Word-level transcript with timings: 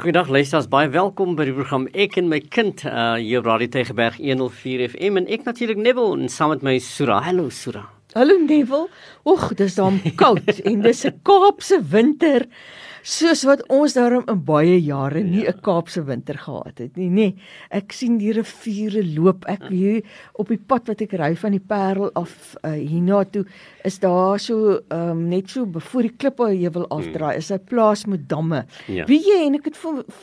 Goeiedag 0.00 0.30
luisters, 0.32 0.64
baie 0.72 0.88
welkom 0.88 1.34
by 1.36 1.44
die 1.44 1.52
program 1.52 1.82
Ek 1.92 2.14
en 2.16 2.30
my 2.30 2.38
kind 2.40 2.80
uh 2.88 3.18
hier 3.20 3.42
op 3.42 3.48
Radio 3.50 3.68
Tegeberg 3.74 4.14
104 4.16 4.86
FM 4.86 5.20
en 5.20 5.26
ek 5.28 5.44
natuurlik 5.44 5.76
Nebel 5.84 6.14
en 6.14 6.30
saam 6.32 6.48
met 6.54 6.62
my 6.64 6.72
Sura. 6.80 7.18
Hallo 7.26 7.50
Sura. 7.52 7.82
Hallo 8.16 8.38
Nebel. 8.40 8.86
Oeg, 9.28 9.44
dis 9.60 9.76
dan 9.76 10.00
koud 10.16 10.48
en 10.64 10.80
dis 10.88 11.04
'n 11.04 11.20
Kaapse 11.28 11.82
winter 11.92 12.48
soos 13.02 13.42
wat 13.44 13.62
ons 13.68 13.94
daarom 13.96 14.24
in 14.30 14.40
baie 14.46 14.78
jare 14.80 15.22
nie 15.22 15.42
'n 15.42 15.44
ja. 15.44 15.52
Kaapse 15.52 16.04
winter 16.04 16.38
gehad 16.38 16.78
het 16.78 16.96
nie, 16.96 17.10
nê. 17.10 17.34
Ek 17.70 17.92
sien 17.92 18.18
die 18.18 18.32
riviere 18.32 19.02
loop. 19.04 19.44
Ek 19.46 19.68
hier 19.68 20.02
op 20.34 20.48
die 20.48 20.58
pad 20.58 20.86
wat 20.86 21.00
ek 21.00 21.12
ry 21.12 21.34
van 21.36 21.50
die 21.50 21.60
Parel 21.60 22.10
af 22.14 22.56
uh, 22.62 22.70
hiernatoe 22.70 23.44
is 23.84 23.98
daar 23.98 24.38
so 24.38 24.80
um, 24.90 25.28
net 25.28 25.50
so 25.50 25.66
voor 25.66 26.02
die 26.02 26.16
klippe 26.16 26.54
jy 26.54 26.70
wil 26.70 26.86
afdraai 26.88 27.36
is 27.36 27.50
'n 27.50 27.60
plaas 27.64 28.06
met 28.06 28.28
damme. 28.28 28.66
Ja. 28.86 29.04
Wie 29.06 29.20
jy 29.20 29.46
en 29.46 29.54
ek 29.54 29.64
het 29.64 29.78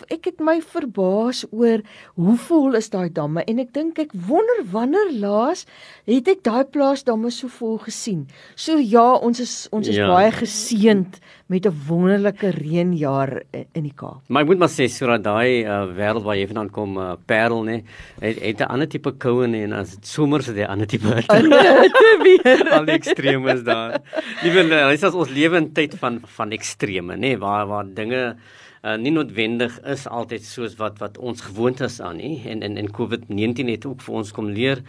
ek 0.10 0.26
het 0.26 0.40
my 0.40 0.62
verbaas 0.62 1.46
oor 1.52 1.82
hoe 2.16 2.38
vol 2.38 2.76
is 2.76 2.90
daai 2.90 3.10
damme 3.10 3.44
en 3.44 3.60
ek 3.60 3.74
dink 3.74 4.00
ek 4.00 4.12
wonder 4.14 4.64
wanneer 4.72 5.12
laas 5.12 5.66
het 6.06 6.28
ek 6.28 6.44
daai 6.44 6.64
plaas 6.64 7.04
damme 7.04 7.32
so 7.32 7.48
vol 7.48 7.78
gesien. 7.78 8.28
So 8.56 8.78
ja, 8.78 9.14
ons 9.14 9.40
is 9.40 9.68
ons 9.72 9.88
is 9.88 9.96
ja. 9.96 10.08
baie 10.08 10.32
geseënd 10.32 11.20
met 11.50 11.66
'n 11.66 11.74
wonderlike 11.88 12.50
reënjaar 12.50 13.42
in 13.74 13.84
die 13.84 13.94
Kaap. 13.96 14.22
Maar 14.28 14.44
ek 14.44 14.50
moet 14.50 14.60
maar 14.62 14.70
sê 14.70 14.86
sodat 14.86 15.24
daai 15.24 15.66
uh, 15.66 15.90
wêreld 15.98 16.24
waar 16.24 16.38
jy 16.38 16.46
vandaan 16.46 16.70
kom, 16.70 16.98
uh, 16.98 17.16
Parel 17.26 17.64
nê, 17.66 17.82
het, 18.22 18.38
het 18.42 18.60
'n 18.62 18.70
ander 18.70 18.88
tipe 18.88 19.12
koue 19.18 19.46
en 19.46 19.74
as 19.74 19.96
dit 19.96 20.08
somer 20.08 20.40
is, 20.40 20.48
'n 20.48 20.70
ander 20.70 20.88
tipe 20.88 21.10
te 21.10 22.18
weer. 22.24 22.72
Al 22.78 22.86
die 22.86 22.94
extreme 22.94 23.54
is 23.54 23.64
daar. 23.64 24.00
Liewe, 24.44 24.94
dis 24.94 25.04
ons 25.04 25.30
lewe 25.30 25.58
in 25.58 25.74
tyd 25.74 25.96
van 25.98 26.22
van 26.38 26.52
extreme 26.52 27.18
nê, 27.18 27.38
waar 27.38 27.66
waar 27.68 27.86
dinge 27.94 28.36
uh, 28.84 28.96
nie 29.00 29.12
noodwendig 29.12 29.78
is 29.88 30.06
altyd 30.08 30.46
soos 30.46 30.76
wat 30.80 31.00
wat 31.04 31.18
ons 31.18 31.42
gewoond 31.48 31.82
is 31.86 32.00
aan 32.04 32.20
nie 32.22 32.42
en 32.50 32.64
en 32.66 32.78
en 32.78 32.92
COVID-19 33.00 33.72
het 33.74 33.88
ook 33.90 34.04
vir 34.06 34.20
ons 34.22 34.32
kom 34.36 34.50
leer 34.56 34.84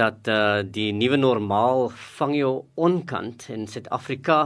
dat 0.00 0.28
uh, 0.28 0.62
die 0.62 0.92
nuwe 0.92 1.18
normaal 1.20 1.90
vang 2.18 2.34
jou 2.36 2.52
onkant 2.74 3.48
in 3.54 3.66
Suid-Afrika 3.70 4.38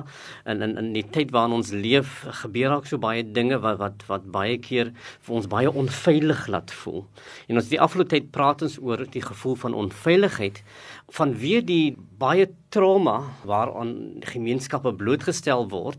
en 0.44 0.62
in 0.66 0.76
in 0.80 0.92
die 0.96 1.06
tyd 1.16 1.32
waarin 1.36 1.56
ons 1.58 1.72
leef 1.72 2.24
gebeur 2.42 2.76
ook 2.76 2.86
so 2.90 2.98
baie 2.98 3.24
dinge 3.24 3.60
wat 3.64 3.78
wat 3.80 4.06
wat 4.08 4.28
baie 4.32 4.58
keer 4.58 4.92
vir 5.26 5.36
ons 5.40 5.48
baie 5.50 5.70
onveilig 5.70 6.46
laat 6.52 6.70
voel. 6.82 7.04
En 7.48 7.60
ons 7.60 7.68
die 7.70 7.80
afgelope 7.80 8.14
tyd 8.14 8.30
praat 8.34 8.62
ons 8.62 8.78
oor 8.82 9.04
die 9.10 9.24
gevoel 9.24 9.56
van 9.64 9.74
onveiligheid 9.74 10.62
vanweer 11.10 11.64
die 11.66 11.96
baie 12.20 12.46
trauma 12.70 13.16
waaraan 13.48 14.20
gemeenskappe 14.28 14.92
blootgestel 14.94 15.64
word 15.72 15.98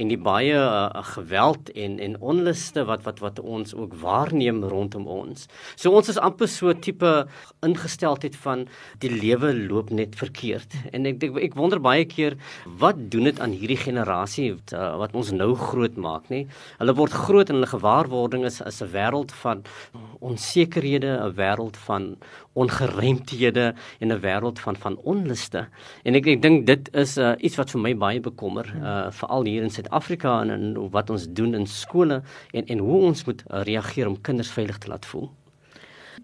en 0.00 0.10
die 0.10 0.18
baie 0.20 0.56
uh, 0.58 0.90
geweld 1.14 1.70
en 1.78 1.96
en 2.02 2.16
onluste 2.32 2.84
wat 2.88 3.04
wat 3.06 3.22
wat 3.24 3.38
ons 3.40 3.72
ook 3.76 3.94
waarneem 4.02 4.60
rondom 4.72 5.06
ons. 5.08 5.46
So 5.80 5.94
ons 5.96 6.10
is 6.12 6.20
amper 6.20 6.50
so 6.50 6.74
tipe 6.74 7.12
ingesteldheid 7.66 8.36
van 8.42 8.66
die 9.04 9.12
lewe 9.14 9.52
loop 9.54 9.94
net 9.94 10.18
verkeerd. 10.20 10.76
En 10.92 11.08
ek 11.08 11.22
ek, 11.30 11.38
ek 11.50 11.56
wonder 11.58 11.80
baie 11.80 12.04
keer 12.04 12.36
wat 12.82 13.00
doen 13.14 13.30
dit 13.30 13.40
aan 13.40 13.54
hierdie 13.56 13.80
generasie 13.80 14.50
wat, 14.58 14.74
uh, 14.76 14.92
wat 15.00 15.16
ons 15.16 15.32
nou 15.36 15.54
groot 15.54 15.96
maak, 15.96 16.28
nê? 16.34 16.44
Hulle 16.82 16.96
word 16.98 17.16
groot 17.16 17.48
en 17.48 17.60
hulle 17.60 17.72
gewaarwording 17.76 18.44
is 18.50 18.60
is 18.66 18.82
'n 18.82 18.92
wêreld 18.92 19.32
van 19.42 19.64
onsekerhede, 20.20 21.16
'n 21.16 21.34
wêreld 21.38 21.76
van 21.86 22.16
ongeruimthede 22.52 23.74
en 24.00 24.12
'n 24.12 24.20
wêreld 24.20 24.49
van 24.58 24.76
van 24.76 24.96
onluste. 24.96 25.66
En 26.04 26.14
ek 26.14 26.26
ek 26.26 26.42
dink 26.42 26.66
dit 26.66 26.94
is 26.94 27.16
uh, 27.18 27.32
iets 27.38 27.56
wat 27.56 27.70
vir 27.70 27.80
my 27.80 27.94
baie 27.96 28.20
bekommer, 28.20 28.66
uh, 28.80 29.10
veral 29.10 29.44
hier 29.44 29.62
in 29.62 29.70
Suid-Afrika 29.70 30.40
en, 30.42 30.50
en 30.50 30.90
wat 30.90 31.10
ons 31.10 31.28
doen 31.28 31.54
in 31.54 31.66
skole 31.66 32.22
en 32.52 32.66
en 32.66 32.78
hoe 32.78 33.00
ons 33.10 33.24
moet 33.24 33.44
uh, 33.50 33.62
reageer 33.62 34.08
om 34.08 34.20
kinders 34.20 34.50
veilig 34.50 34.78
te 34.78 34.88
laat 34.88 35.06
voel. 35.06 35.30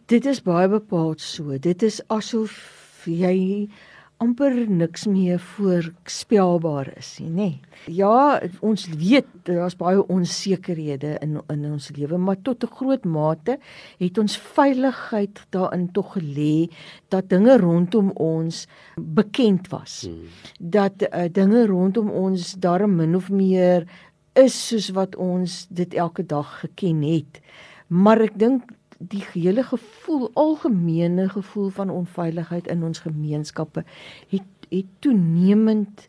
Dit 0.06 0.26
is 0.26 0.42
baie 0.42 0.68
bepaald 0.68 1.20
so. 1.20 1.58
Dit 1.58 1.82
is 1.82 2.00
asof 2.08 2.54
jy 3.06 3.68
amper 4.22 4.54
niks 4.68 5.04
meer 5.06 5.40
voorspelbaar 5.42 6.88
is 6.96 7.10
nie, 7.20 7.30
nê. 7.30 7.48
Ja, 7.92 8.40
ons 8.64 8.86
weet 8.96 9.28
daar's 9.48 9.76
baie 9.76 10.00
onsekerhede 10.12 11.16
in 11.24 11.36
in 11.52 11.66
ons 11.68 11.90
lewe, 11.96 12.18
maar 12.18 12.40
tot 12.42 12.64
'n 12.64 12.74
groot 12.78 13.04
mate 13.04 13.58
het 13.98 14.18
ons 14.18 14.38
veiligheid 14.38 15.46
daarin 15.50 15.92
tog 15.92 16.16
gelê 16.16 16.70
dat 17.08 17.28
dinge 17.28 17.58
rondom 17.58 18.10
ons 18.10 18.66
bekend 18.96 19.68
was. 19.68 20.06
Hmm. 20.08 20.24
Dat 20.58 21.02
uh, 21.02 21.28
dinge 21.32 21.66
rondom 21.66 22.10
ons 22.10 22.54
darm 22.54 22.96
min 22.96 23.16
of 23.16 23.30
meer 23.30 23.84
is 24.34 24.68
soos 24.68 24.90
wat 24.90 25.16
ons 25.16 25.66
dit 25.70 25.94
elke 25.94 26.26
dag 26.26 26.60
geken 26.60 27.02
het. 27.02 27.40
Maar 27.88 28.20
ek 28.20 28.38
dink 28.38 28.75
die 28.98 29.24
hele 29.32 29.62
gevoel 29.64 30.30
algemene 30.34 31.28
gevoel 31.28 31.68
van 31.68 31.90
onveiligheid 31.90 32.66
in 32.66 32.82
ons 32.82 32.98
gemeenskappe 32.98 33.84
het 34.28 34.42
het 34.68 34.86
toenemend 34.98 36.08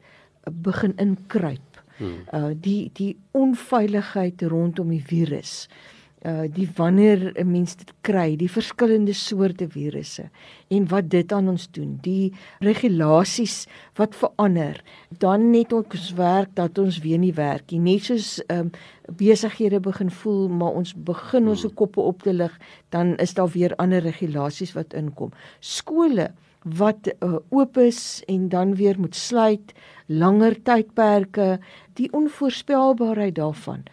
begin 0.51 0.95
inkruip. 0.95 1.83
Hmm. 1.97 2.23
Uh 2.33 2.53
die 2.55 2.89
die 2.93 3.17
onveiligheid 3.31 4.41
rondom 4.41 4.89
die 4.89 5.03
virus 5.03 5.67
uh 5.69 5.96
die 6.27 6.67
wanneer 6.75 7.31
'n 7.39 7.51
mens 7.51 7.75
dit 7.75 7.93
kry, 8.01 8.35
die 8.35 8.51
verskillende 8.51 9.13
soorte 9.13 9.67
virusse 9.69 10.29
en 10.67 10.87
wat 10.87 11.09
dit 11.09 11.31
aan 11.31 11.47
ons 11.47 11.67
doen, 11.71 11.99
die 12.01 12.33
regulasies 12.59 13.67
wat 13.95 14.15
verander, 14.15 14.83
dan 15.19 15.51
net 15.51 15.73
ons 15.73 16.13
werk 16.13 16.49
dat 16.55 16.77
ons 16.77 16.99
weer 16.99 17.17
nie 17.17 17.33
werk 17.33 17.71
nie, 17.71 17.79
net 17.79 18.03
soos 18.03 18.41
um 18.49 18.71
besighede 19.15 19.79
begin 19.79 20.11
voel 20.11 20.49
maar 20.49 20.75
ons 20.75 20.93
begin 20.93 21.47
ons 21.47 21.61
se 21.61 21.69
koppe 21.69 22.01
op 22.01 22.23
te 22.23 22.33
lig, 22.33 22.59
dan 22.89 23.15
is 23.17 23.33
daar 23.33 23.49
weer 23.49 23.75
ander 23.75 24.01
regulasies 24.01 24.73
wat 24.73 24.93
inkom. 24.93 25.31
Skole 25.59 26.31
wat 26.63 27.07
uh, 27.23 27.37
oop 27.49 27.77
is 27.77 28.23
en 28.27 28.49
dan 28.49 28.75
weer 28.75 28.99
moet 28.99 29.15
sluit, 29.15 29.73
langer 30.05 30.57
tydperke, 30.63 31.59
die 31.93 32.11
onvoorspelbaarheid 32.11 33.35
daarvan. 33.35 33.85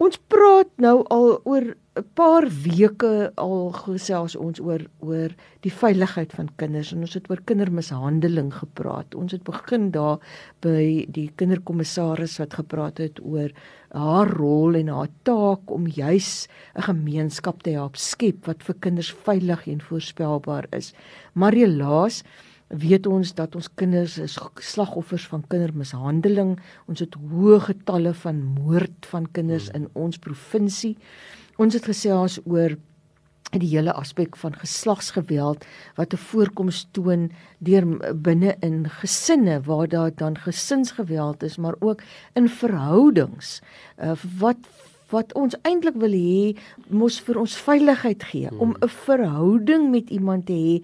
Ons 0.00 0.16
praat 0.32 0.70
nou 0.80 1.02
al 1.12 1.34
oor 1.44 1.64
'n 2.00 2.04
paar 2.16 2.46
weke 2.64 3.32
al 3.36 3.72
gesels 3.76 4.36
ons 4.36 4.60
oor 4.60 4.80
oor 5.04 5.34
die 5.60 5.72
veiligheid 5.72 6.32
van 6.32 6.48
kinders 6.56 6.92
en 6.94 7.02
ons 7.04 7.16
het 7.18 7.28
oor 7.28 7.42
kindermishandeling 7.44 8.48
gepraat. 8.54 9.14
Ons 9.14 9.32
het 9.32 9.44
begin 9.44 9.90
daar 9.90 10.16
by 10.64 11.04
die 11.08 11.28
kinderkommissaris 11.36 12.38
wat 12.40 12.54
gepraat 12.54 12.98
het 12.98 13.20
oor 13.20 13.52
haar 13.92 14.28
rol 14.40 14.74
en 14.80 14.88
haar 14.88 15.12
taak 15.22 15.70
om 15.70 15.86
juis 15.86 16.48
'n 16.76 16.82
gemeenskap 16.88 17.62
te 17.62 17.70
help 17.70 17.96
skep 17.96 18.46
wat 18.46 18.62
vir 18.62 18.76
kinders 18.80 19.12
veilig 19.12 19.66
en 19.66 19.80
voorspelbaar 19.80 20.66
is. 20.72 20.94
Marielaas 21.34 22.24
weet 22.70 23.06
ons 23.06 23.34
dat 23.34 23.54
ons 23.58 23.68
kinders 23.74 24.18
is 24.18 24.38
slagoffers 24.62 25.26
van 25.26 25.42
kindermishandeling. 25.50 26.54
Ons 26.86 27.02
het 27.02 27.16
hoë 27.18 27.58
getalle 27.66 28.14
van 28.22 28.42
moord 28.54 29.08
van 29.10 29.26
kinders 29.34 29.70
hmm. 29.70 29.82
in 29.82 29.88
ons 29.92 30.18
provinsie. 30.18 30.96
Ons 31.58 31.74
het 31.74 31.84
gesels 31.84 32.38
oor 32.46 32.76
die 33.50 33.72
hele 33.72 33.90
aspek 33.98 34.36
van 34.38 34.54
geslagsgeweld 34.54 35.64
wat 35.96 36.12
'n 36.14 36.22
voorkoms 36.30 36.86
toon 36.92 37.32
deur 37.58 38.14
binne 38.14 38.54
in 38.60 38.86
gesinne 38.88 39.60
waar 39.66 39.88
daar 39.88 40.14
dan 40.14 40.38
gesinsgeweld 40.38 41.42
is, 41.42 41.56
maar 41.56 41.74
ook 41.80 42.02
in 42.34 42.48
verhoudings 42.48 43.60
uh, 43.98 44.12
wat 44.38 44.58
wat 45.10 45.34
ons 45.38 45.56
eintlik 45.62 45.98
wil 46.00 46.14
hê 46.14 46.56
mos 46.88 47.20
vir 47.26 47.40
ons 47.42 47.56
veiligheid 47.66 48.22
gee 48.32 48.48
hmm. 48.48 48.60
om 48.60 48.74
'n 48.80 48.88
verhouding 48.88 49.90
met 49.90 50.10
iemand 50.10 50.46
te 50.46 50.56
hê 50.56 50.76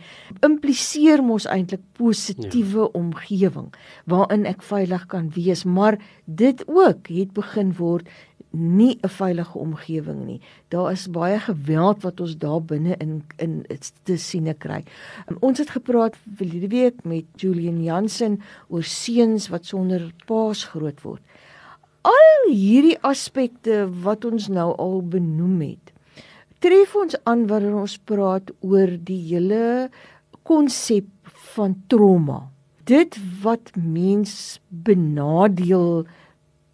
impliseer 0.47 1.23
mos 1.23 1.47
eintlik 1.47 1.83
positiewe 1.99 2.87
ja. 2.87 2.93
omgewing 2.93 3.69
waarin 4.05 4.47
ek 4.47 4.63
veilig 4.63 5.07
kan 5.07 5.31
wees 5.35 5.65
maar 5.65 5.99
dit 6.25 6.63
ook 6.69 7.09
het 7.09 7.33
begin 7.33 7.73
word 7.79 8.09
nie 8.57 8.99
'n 9.03 9.09
veilige 9.09 9.59
omgewing 9.59 10.25
nie. 10.27 10.41
Daar 10.69 10.93
is 10.93 11.11
baie 11.11 11.39
geweld 11.39 12.03
wat 12.03 12.21
ons 12.21 12.39
daar 12.39 12.63
binne 12.63 12.97
in 12.97 13.25
in 13.37 13.67
te 14.03 14.17
siene 14.17 14.55
kry. 14.55 14.85
Um, 15.31 15.37
ons 15.41 15.59
het 15.59 15.71
gepraat 15.71 16.17
verlede 16.37 16.69
week 16.69 17.05
met 17.05 17.25
Julian 17.37 17.83
Jansen 17.83 18.41
oor 18.69 18.83
seuns 18.83 19.49
wat 19.49 19.65
sonder 19.65 20.13
paas 20.27 20.65
groot 20.65 21.01
word 21.03 21.23
al 22.07 22.49
hierdie 22.53 22.99
aspekte 23.03 23.85
wat 24.07 24.25
ons 24.25 24.49
nou 24.53 24.71
al 24.79 25.01
benoem 25.03 25.61
het 25.67 25.87
tref 26.67 26.95
ons 26.99 27.17
aan 27.29 27.45
wanneer 27.51 27.77
ons 27.79 27.97
praat 28.09 28.51
oor 28.65 28.91
die 29.09 29.21
hele 29.29 29.89
konsep 30.49 31.07
van 31.55 31.77
trauma. 31.91 32.47
Dit 32.87 33.19
wat 33.43 33.73
mens 33.77 34.59
benadeel 34.69 36.07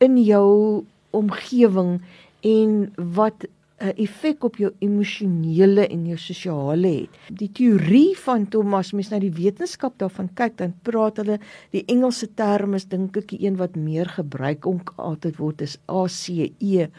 in 0.04 0.18
jou 0.20 0.84
omgewing 1.12 1.98
en 2.46 2.72
wat 3.16 3.46
'n 3.82 3.94
effek 3.96 4.44
op 4.44 4.56
jou 4.56 4.70
emosionele 4.78 5.86
en 5.88 6.06
jou 6.06 6.18
sosiale 6.18 6.88
het. 6.88 7.18
Die 7.32 7.50
teorie 7.52 8.14
van 8.18 8.48
Thomas, 8.48 8.92
mens 8.92 9.10
na 9.10 9.18
die 9.18 9.32
wetenskap 9.32 9.98
daarvan 9.98 10.30
kyk, 10.34 10.56
dan 10.56 10.74
praat 10.82 11.16
hulle 11.16 11.38
die 11.70 11.84
Engelse 11.86 12.28
term 12.34 12.74
is 12.74 12.86
dink 12.86 13.16
ek 13.16 13.28
die 13.34 13.42
een 13.46 13.56
wat 13.56 13.76
meer 13.76 14.06
gebruik 14.06 14.66
om 14.66 14.80
altyd 14.96 15.36
word 15.36 15.66
is 15.66 15.78
ACE 15.86 16.90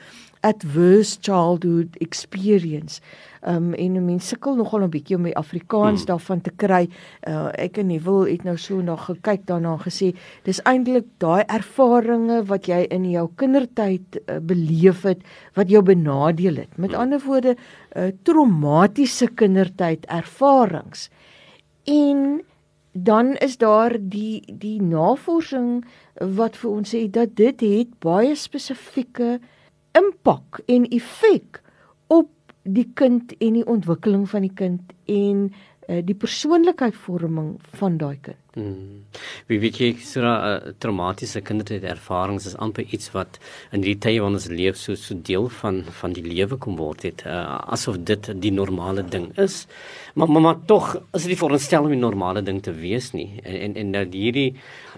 adverse 0.44 1.18
childhood 1.22 1.96
experience. 2.04 3.02
Um 3.44 3.74
en 3.74 3.98
mense 4.06 4.28
sukkel 4.28 4.56
nogal 4.56 4.84
'n 4.84 4.92
bietjie 4.92 5.16
om 5.18 5.24
die 5.28 5.36
Afrikaans 5.38 6.04
hmm. 6.04 6.10
daarvan 6.12 6.42
te 6.42 6.52
kry. 6.52 6.88
Uh 7.28 7.50
ek 7.60 7.78
en 7.78 7.88
Neville 7.88 8.32
het 8.32 8.44
nou 8.44 8.58
so 8.58 8.82
na 8.82 8.96
gekyk 8.96 9.46
daarna 9.48 9.78
gesê 9.78 10.14
dis 10.44 10.62
eintlik 10.64 11.08
daai 11.20 11.44
ervarings 11.48 12.48
wat 12.48 12.68
jy 12.68 12.86
in 12.90 13.10
jou 13.12 13.28
kindertyd 13.36 14.20
uh, 14.28 14.40
beleef 14.40 15.04
het 15.04 15.22
wat 15.56 15.70
jou 15.70 15.82
benadeel 15.82 16.56
het. 16.56 16.78
Met 16.78 16.92
hmm. 16.92 17.02
ander 17.02 17.20
woorde, 17.20 17.56
uh 17.96 18.12
traumatiese 18.24 19.28
kindertyd 19.28 20.06
ervarings. 20.06 21.10
En 21.84 22.44
dan 22.94 23.36
is 23.36 23.58
daar 23.58 23.98
die 24.00 24.44
die 24.48 24.82
navorsing 24.82 25.84
wat 26.20 26.58
vir 26.58 26.70
ons 26.72 26.94
sê 26.94 27.08
dat 27.10 27.36
dit 27.36 27.62
het 27.62 28.00
baie 28.00 28.36
spesifieke 28.36 29.40
impak 29.98 30.62
en 30.66 30.88
effek 30.90 31.62
op 32.08 32.30
die 32.64 32.88
kind 32.96 33.36
en 33.40 33.60
die 33.60 33.68
ontwikkeling 33.68 34.26
van 34.30 34.46
die 34.48 34.56
kind 34.56 34.94
en 35.12 35.50
uh, 35.90 36.00
die 36.06 36.16
persoonlikheidsvorming 36.16 37.58
van 37.80 37.98
daai 38.00 38.18
kind. 38.24 38.40
Hmm. 38.54 39.04
Wie 39.50 39.58
weet 39.60 39.80
jy 39.82 39.90
so 39.98 40.22
'n 40.22 40.26
uh, 40.30 40.74
traumatiese 40.78 41.42
kindertyd 41.42 41.84
ervarings 41.84 42.46
is 42.46 42.56
amper 42.56 42.86
iets 42.86 43.12
wat 43.12 43.40
in 43.72 43.82
die 43.82 43.98
tye 43.98 44.22
van 44.22 44.34
ons 44.34 44.48
lewe 44.48 44.78
so 44.78 44.96
so 44.96 45.16
deel 45.16 45.50
van 45.50 45.84
van 46.02 46.14
die 46.14 46.24
lewe 46.24 46.58
kom 46.58 46.78
word 46.78 47.04
het 47.04 47.26
uh, 47.26 47.58
asof 47.68 47.98
dit 47.98 48.30
die 48.42 48.52
normale 48.52 49.04
ding 49.04 49.32
is. 49.38 49.68
Maar 50.14 50.30
maar, 50.30 50.42
maar 50.42 50.66
tog 50.66 50.96
is 51.14 51.22
dit 51.22 51.34
nie 51.34 51.42
veronderstel 51.42 51.84
om 51.84 51.92
'n 51.92 52.00
normale 52.00 52.44
ding 52.44 52.62
te 52.62 52.72
wees 52.72 53.12
nie. 53.12 53.42
En 53.44 53.60
en, 53.60 53.76
en 53.76 53.92
dat 53.92 54.14
hierdie 54.14 54.56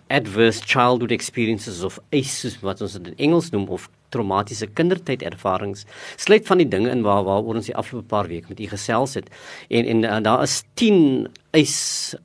adverse 0.08 0.62
childhood 0.66 1.12
experiences 1.12 1.84
of 1.84 2.00
ACEs 2.12 2.60
wat 2.62 2.82
ons 2.82 2.94
dit 2.94 3.08
in 3.08 3.18
Engels 3.18 3.50
noem 3.50 3.68
of 3.68 3.90
traumatiese 4.16 4.72
kindertyd 4.74 5.26
ervarings 5.28 5.86
sluit 6.16 6.48
van 6.48 6.64
die 6.64 6.70
dinge 6.72 6.92
in 6.92 7.04
waar 7.06 7.26
waaroor 7.28 7.60
ons 7.60 7.70
die 7.70 7.78
afgelope 7.78 8.10
paar 8.12 8.32
weke 8.32 8.54
met 8.54 8.62
u 8.64 8.70
gesels 8.72 9.20
het. 9.20 9.32
En 9.70 9.86
en, 9.86 10.06
en 10.10 10.24
daar 10.24 10.44
is 10.48 10.64
10 10.80 11.28
eis 11.56 11.76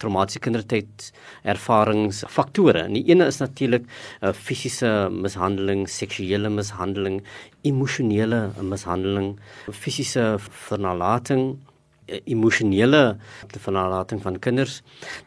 traumatiese 0.02 0.42
kindertyd 0.42 1.10
ervarings 1.48 2.24
faktore. 2.28 2.84
En 2.86 2.96
die 2.98 3.04
ene 3.12 3.28
is 3.30 3.40
natuurlik 3.42 3.86
uh, 3.86 4.32
fisiese 4.36 4.90
mishandeling 5.12 5.86
seksuele 5.90 6.50
mishandeling 6.52 7.20
emosionele 7.68 8.48
mishandeling 8.62 9.34
fisiese 9.70 10.34
vernalating 10.40 11.58
eh, 12.06 12.20
emosionele 12.32 13.18
vernalating 13.60 14.22
van 14.24 14.38
kinders 14.38 14.80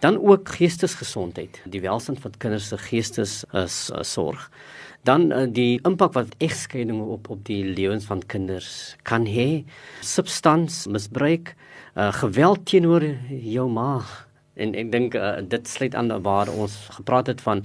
dan 0.04 0.20
ook 0.20 0.56
geestesgesondheid. 0.58 1.62
Die 1.66 1.84
welstand 1.84 2.22
van 2.24 2.38
kinders 2.38 2.72
se 2.74 2.82
geestes 2.90 3.44
is 3.66 3.78
uh, 3.94 4.02
sorg 4.04 4.50
dan 5.08 5.32
uh, 5.32 5.46
die 5.52 5.80
impak 5.84 6.14
wat 6.16 6.36
egskeiding 6.44 7.02
op 7.02 7.30
op 7.30 7.44
die 7.48 7.64
lewens 7.66 8.06
van 8.08 8.24
kinders 8.28 8.96
kan 9.04 9.28
hê. 9.28 9.64
Substansmisbruik 10.02 11.56
uh, 11.96 12.12
geweld 12.14 12.66
teenoor 12.66 13.04
jou 13.30 13.68
ma. 13.70 14.02
En 14.56 14.76
ek 14.78 14.92
dink 14.94 15.18
uh, 15.18 15.42
dit 15.44 15.68
sluit 15.68 15.96
aan 15.96 16.14
waar 16.24 16.52
ons 16.54 16.78
gepraat 16.96 17.28
het 17.28 17.42
van 17.42 17.64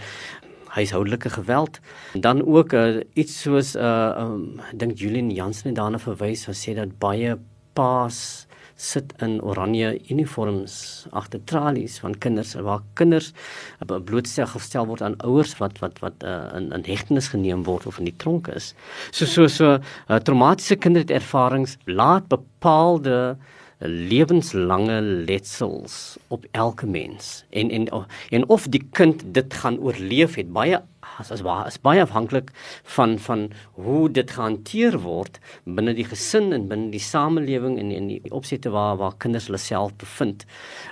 huishoudelike 0.79 1.31
geweld. 1.31 1.81
Dan 2.13 2.43
ook 2.47 2.73
uh, 2.73 3.01
iets 3.15 3.41
soos 3.43 3.77
uh, 3.77 4.17
um, 4.19 4.61
dink 4.75 4.99
Julian 4.99 5.31
Jansen 5.31 5.71
het 5.71 5.79
daarna 5.79 5.99
verwys. 5.99 6.47
En 6.49 6.57
sê 6.57 6.75
dat 6.77 6.99
baie 6.99 7.39
paas 7.73 8.48
sit 8.79 9.13
in 9.23 9.41
oranje 9.43 9.91
uniforms 10.09 11.07
agter 11.11 11.41
tralies 11.51 11.99
van 11.99 12.15
kinders 12.23 12.55
waar 12.55 12.85
kinders 12.99 13.33
blootstel 14.07 14.47
gestel 14.55 14.87
word 14.87 15.03
aan 15.03 15.19
ouers 15.27 15.57
wat 15.59 15.81
wat 15.83 15.99
wat 16.05 16.23
uh, 16.23 16.47
in 16.55 16.71
in 16.73 16.87
hegtenis 16.87 17.31
geneem 17.35 17.67
word 17.67 17.87
of 17.91 17.99
in 17.99 18.07
die 18.07 18.17
tronk 18.17 18.49
is. 18.55 18.73
So 19.11 19.27
so 19.27 19.49
so 19.51 19.79
uh, 19.79 20.21
traumatiese 20.23 20.79
kinderervarings 20.79 21.77
laat 21.91 22.31
bepaalde 22.31 23.37
lewenslange 23.79 25.01
letsels 25.03 26.17
op 26.29 26.47
elke 26.51 26.87
mens 26.87 27.45
en 27.51 27.71
en 27.71 28.07
en 28.31 28.49
of 28.49 28.67
die 28.69 28.83
kind 28.93 29.23
dit 29.35 29.55
gaan 29.55 29.79
oorleef 29.79 30.35
het 30.35 30.53
baie 30.53 30.81
as 31.19 31.31
as 31.33 31.43
is 31.43 31.79
baie 31.83 32.03
afhanklik 32.03 32.51
van 32.97 33.19
van 33.19 33.49
hoe 33.75 34.09
dit 34.09 34.31
gehanteer 34.31 34.99
word 35.05 35.41
binne 35.65 35.95
die 35.95 36.07
gesin 36.09 36.53
en 36.57 36.69
binne 36.71 36.91
die 36.95 37.03
samelewing 37.03 37.79
en 37.79 37.95
in 37.95 38.11
die 38.15 38.35
opsette 38.35 38.73
waar 38.75 38.99
waar 39.01 39.17
kinders 39.19 39.49
hulle 39.51 39.63
self 39.63 39.95
bevind. 40.01 40.47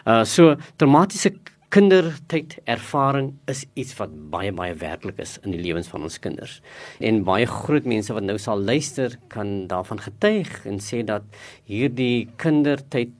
Uh 0.07 0.25
so 0.25 0.57
traumatiese 0.77 1.35
kindertyd 1.77 2.57
ervaring 2.71 3.33
is 3.51 3.65
iets 3.75 3.97
wat 3.99 4.13
baie 4.33 4.53
baie 4.55 4.75
werklik 4.81 5.19
is 5.21 5.35
in 5.43 5.53
die 5.53 5.61
lewens 5.61 5.91
van 5.93 6.07
ons 6.07 6.19
kinders. 6.23 6.61
En 7.05 7.25
baie 7.27 7.47
groot 7.51 7.85
mense 7.85 8.15
wat 8.15 8.25
nou 8.25 8.39
sal 8.41 8.63
luister 8.63 9.19
kan 9.33 9.67
daarvan 9.71 10.01
getuig 10.05 10.53
en 10.71 10.81
sê 10.81 11.03
dat 11.05 11.27
hierdie 11.69 12.29
kindertyd 12.41 13.13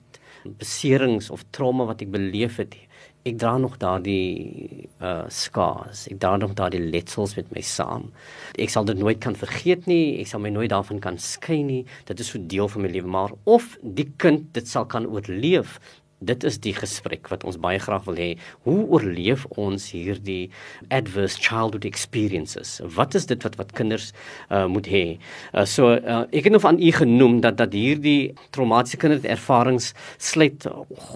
beserings 0.57 1.29
of 1.29 1.43
trauma 1.51 1.85
wat 1.89 2.01
ek 2.05 2.13
beleef 2.13 2.57
het, 2.61 2.75
ek 3.27 3.37
dra 3.41 3.57
nog 3.61 3.77
daardie 3.81 4.87
uh 5.03 5.25
skaars. 5.29 6.05
Ek 6.11 6.19
dra 6.21 6.35
nog 6.39 6.55
daardie 6.57 6.81
letsels 6.81 7.35
met 7.37 7.51
my 7.55 7.61
saam. 7.65 8.07
Ek 8.57 8.71
sal 8.73 8.87
dit 8.87 8.97
nooit 8.97 9.19
kan 9.23 9.37
vergeet 9.37 9.85
nie. 9.89 10.17
Ek 10.21 10.31
sal 10.31 10.41
my 10.43 10.51
nooit 10.53 10.71
daarvan 10.73 11.01
kan 11.03 11.19
skei 11.21 11.61
nie. 11.67 11.83
Dit 12.09 12.23
is 12.23 12.31
so 12.33 12.41
deel 12.41 12.69
van 12.71 12.85
my 12.85 12.91
lewe, 12.93 13.11
maar 13.11 13.35
of 13.45 13.75
die 13.81 14.07
kind 14.21 14.47
dit 14.57 14.67
sal 14.67 14.87
kan 14.89 15.07
oorleef, 15.09 15.77
Dit 16.19 16.41
is 16.43 16.55
die 16.57 16.73
gesprek 16.73 17.27
wat 17.29 17.43
ons 17.45 17.59
baie 17.61 17.77
graag 17.77 18.07
wil 18.07 18.15
hê. 18.17 18.29
Hoe 18.65 18.87
oorleef 18.89 19.43
ons 19.53 19.83
hierdie 19.93 20.49
adverse 20.89 21.37
childhood 21.37 21.85
experiences? 21.85 22.79
Wat 22.95 23.13
is 23.13 23.27
dit 23.29 23.43
wat 23.45 23.57
wat 23.59 23.75
kinders 23.77 24.07
uh, 24.49 24.65
moet 24.65 24.89
hê? 24.89 25.03
Uh, 25.53 25.61
so 25.69 25.93
uh, 25.93 26.23
ek 26.33 26.49
het 26.49 26.55
nog 26.55 26.65
aan 26.65 26.81
u 26.81 26.89
genoem 26.97 27.37
dat 27.45 27.59
dat 27.61 27.77
hierdie 27.77 28.33
traumatiese 28.49 28.97
kinderervarings 28.97 29.91
sluit 30.17 30.65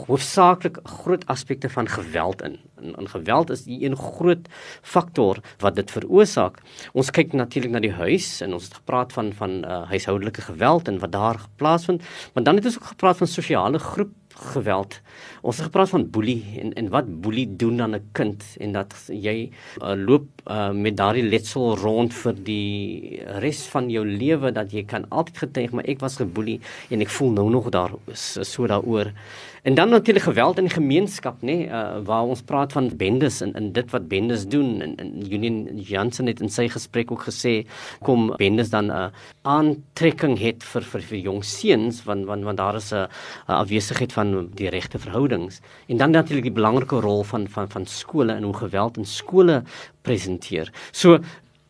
hoofsaaklik 0.06 0.78
groot 1.02 1.26
aspekte 1.34 1.74
van 1.74 1.90
geweld 1.90 2.46
in. 2.46 2.60
En, 2.78 2.94
en 3.02 3.10
geweld 3.10 3.50
is 3.58 3.66
die 3.66 3.82
een 3.82 3.98
groot 3.98 4.46
faktor 4.86 5.42
wat 5.66 5.82
dit 5.82 5.98
veroorsaak. 5.98 6.62
Ons 6.94 7.10
kyk 7.10 7.34
natuurlik 7.34 7.74
na 7.74 7.82
die 7.82 7.96
huis 7.98 8.38
en 8.46 8.54
ons 8.54 8.70
het 8.70 8.78
gepraat 8.84 9.18
van 9.18 9.34
van 9.34 9.64
uh, 9.66 9.84
huishoudelike 9.90 10.46
geweld 10.46 10.88
en 10.94 11.02
wat 11.02 11.18
daar 11.18 11.46
plaasvind, 11.58 12.06
maar 12.34 12.46
dan 12.46 12.62
het 12.62 12.70
ons 12.70 12.78
ook 12.78 12.94
gepraat 12.94 13.18
van 13.18 13.28
sosiale 13.28 13.82
groep 13.82 14.14
geweld. 14.42 15.00
Ons 15.42 15.58
het 15.58 15.66
gepraat 15.66 15.90
van 15.90 16.10
boelie 16.10 16.60
en 16.62 16.74
en 16.74 16.90
wat 16.94 17.10
boelie 17.22 17.48
doen 17.56 17.82
aan 17.82 17.96
'n 17.96 18.10
kind 18.12 18.44
en 18.60 18.72
dat 18.72 18.94
jy 19.08 19.52
uh, 19.82 19.94
loop 19.96 20.26
uh, 20.48 20.72
met 20.72 20.98
daardie 20.98 21.24
letsel 21.24 21.78
rond 21.78 22.14
vir 22.14 22.36
die 22.44 23.22
res 23.44 23.66
van 23.68 23.90
jou 23.90 24.06
lewe 24.06 24.52
dat 24.52 24.72
jy 24.72 24.84
kan 24.84 25.06
altyd 25.10 25.38
getuig 25.38 25.72
maar 25.72 25.86
ek 25.86 26.00
was 26.00 26.16
geboelie 26.16 26.60
en 26.90 27.02
ek 27.02 27.10
voel 27.10 27.32
nou 27.32 27.50
nog 27.50 27.70
daar 27.70 27.92
so 28.14 28.68
daaroor. 28.68 29.14
En 29.62 29.74
dan 29.74 29.90
natuurlik 29.90 30.24
geweld 30.24 30.58
in 30.58 30.64
die 30.64 30.74
gemeenskap, 30.74 31.42
nê, 31.42 31.46
nee, 31.46 31.66
uh, 31.68 32.00
waar 32.06 32.24
ons 32.24 32.42
praat 32.42 32.72
van 32.74 32.88
bendes 32.98 33.42
en 33.46 33.54
in 33.54 33.68
dit 33.76 33.92
wat 33.94 34.08
bendes 34.10 34.48
doen 34.50 34.82
en, 34.82 34.96
en 34.98 35.12
Union 35.34 35.68
Jansen 35.78 36.26
het 36.26 36.42
in 36.42 36.50
sy 36.50 36.66
gesprek 36.72 37.12
ook 37.14 37.28
gesê 37.28 37.54
kom 38.02 38.32
bendes 38.42 38.74
dan 38.74 38.90
'n 38.90 38.90
uh, 38.90 39.08
aantrekking 39.42 40.40
het 40.40 40.64
vir 40.64 40.82
vir, 40.82 41.02
vir 41.02 41.18
jong 41.18 41.44
seuns 41.46 42.02
want 42.10 42.26
want 42.26 42.44
want 42.44 42.58
daar 42.58 42.76
is 42.76 42.92
'n 42.92 43.08
afwesigheid 43.46 44.14
van 44.14 44.50
die 44.54 44.70
regte 44.70 45.00
verhoudings. 45.00 45.62
En 45.88 45.98
dan 45.98 46.12
natuurlik 46.12 46.50
die 46.50 46.60
belangrike 46.62 47.00
rol 47.00 47.24
van 47.24 47.48
van 47.48 47.70
van 47.70 47.86
skole 47.86 48.34
en 48.34 48.44
hoe 48.44 48.58
geweld 48.58 48.98
in 48.98 49.06
skole 49.06 49.64
presenteer. 50.02 50.74
So 50.92 51.20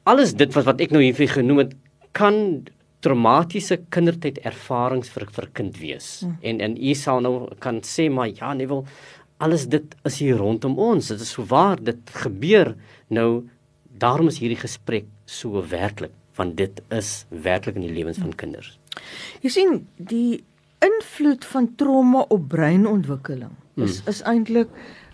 alles 0.03 0.33
dit 0.33 0.53
wat 0.53 0.63
wat 0.63 0.79
ek 0.79 0.91
nou 0.91 1.03
hier 1.03 1.15
vir 1.15 1.27
genoem 1.27 1.57
het 1.57 1.75
kan 2.11 2.63
traumatiese 3.01 3.79
kindertyd 3.93 4.39
ervarings 4.47 5.09
vir 5.13 5.25
vir 5.35 5.49
kind 5.57 5.79
wees. 5.81 6.09
Hmm. 6.21 6.37
En 6.41 6.61
en 6.67 6.77
u 6.77 6.93
sal 6.97 7.23
nou 7.25 7.33
kan 7.63 7.81
sê 7.85 8.09
maar 8.09 8.29
ja, 8.29 8.53
nee 8.53 8.69
wel 8.69 8.85
alles 9.41 9.65
dit 9.65 9.95
is 10.05 10.19
hier 10.21 10.37
rondom 10.37 10.77
ons. 10.77 11.07
Dit 11.07 11.21
is 11.21 11.33
so 11.33 11.45
waar 11.49 11.81
dit 11.81 12.13
gebeur. 12.23 12.75
Nou 13.09 13.43
daarom 14.01 14.29
is 14.31 14.39
hierdie 14.41 14.59
gesprek 14.61 15.09
so 15.25 15.63
werklik 15.69 16.13
want 16.39 16.55
dit 16.57 16.79
is 16.95 17.25
werklik 17.29 17.75
in 17.75 17.83
die 17.85 17.93
lewens 17.93 18.17
van 18.21 18.31
kinders. 18.35 18.77
Jy 19.43 19.49
sien 19.51 19.73
die 19.97 20.43
invloed 20.81 21.45
van 21.45 21.67
trauma 21.77 22.23
op 22.33 22.47
breinontwikkeling 22.49 23.51
is 23.75 23.99
hmm. 23.99 24.09
is 24.09 24.21
eintlik 24.27 24.71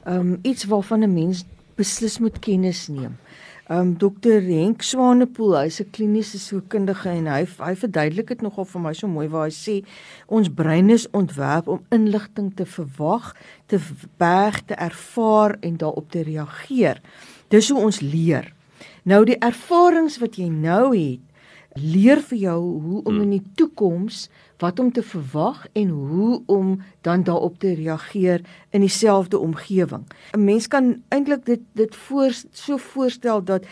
um, 0.08 0.38
iets 0.48 0.68
waarvan 0.70 1.04
'n 1.04 1.14
mens 1.14 1.44
beslis 1.76 2.20
moet 2.20 2.40
kennis 2.40 2.88
neem 2.88 3.18
um, 3.70 3.94
dokter 3.98 4.42
Henk 4.42 4.82
Swanepoel, 4.82 5.56
hy's 5.58 5.80
'n 5.82 5.90
kliniese 5.92 6.40
sielkundige 6.40 7.10
en 7.10 7.28
hy 7.28 7.46
hy 7.46 7.74
verduidelik 7.76 8.28
dit 8.28 8.42
nogal 8.42 8.66
vir 8.66 8.82
my 8.82 8.94
so 8.94 9.08
mooi 9.08 9.28
waar 9.28 9.48
hy 9.48 9.56
sê 9.56 9.86
ons 10.28 10.50
brein 10.50 10.90
is 10.90 11.08
ontwerp 11.12 11.68
om 11.68 11.84
inligting 11.92 12.54
te 12.56 12.66
verwag, 12.66 13.36
te 13.68 13.80
berg, 14.18 14.62
te 14.66 14.76
ervaar 14.76 15.58
en 15.62 15.78
daarop 15.78 16.12
te 16.12 16.24
reageer. 16.24 17.02
Dis 17.50 17.70
hoe 17.70 17.80
ons 17.80 18.00
leer. 18.02 18.54
Nou 19.04 19.26
die 19.26 19.40
ervarings 19.40 20.18
wat 20.20 20.36
jy 20.36 20.50
nou 20.50 20.96
het, 20.96 21.20
leer 21.82 22.22
vir 22.30 22.38
jou 22.38 22.60
hoe 22.82 23.02
om 23.04 23.22
in 23.22 23.30
die 23.30 23.44
toekoms 23.56 24.28
wat 24.62 24.80
om 24.80 24.92
te 24.92 25.04
verwag 25.06 25.66
en 25.78 25.90
hoe 25.90 26.42
om 26.46 26.82
dan 27.06 27.24
daarop 27.24 27.60
te 27.60 27.74
reageer 27.74 28.42
in 28.70 28.82
dieselfde 28.82 29.38
omgewing. 29.40 30.06
'n 30.34 30.44
Mens 30.44 30.68
kan 30.68 31.04
eintlik 31.10 31.46
dit 31.46 31.62
dit 31.74 31.96
voor 31.96 32.32
so 32.52 32.78
voorstel 32.78 33.44
dat 33.44 33.66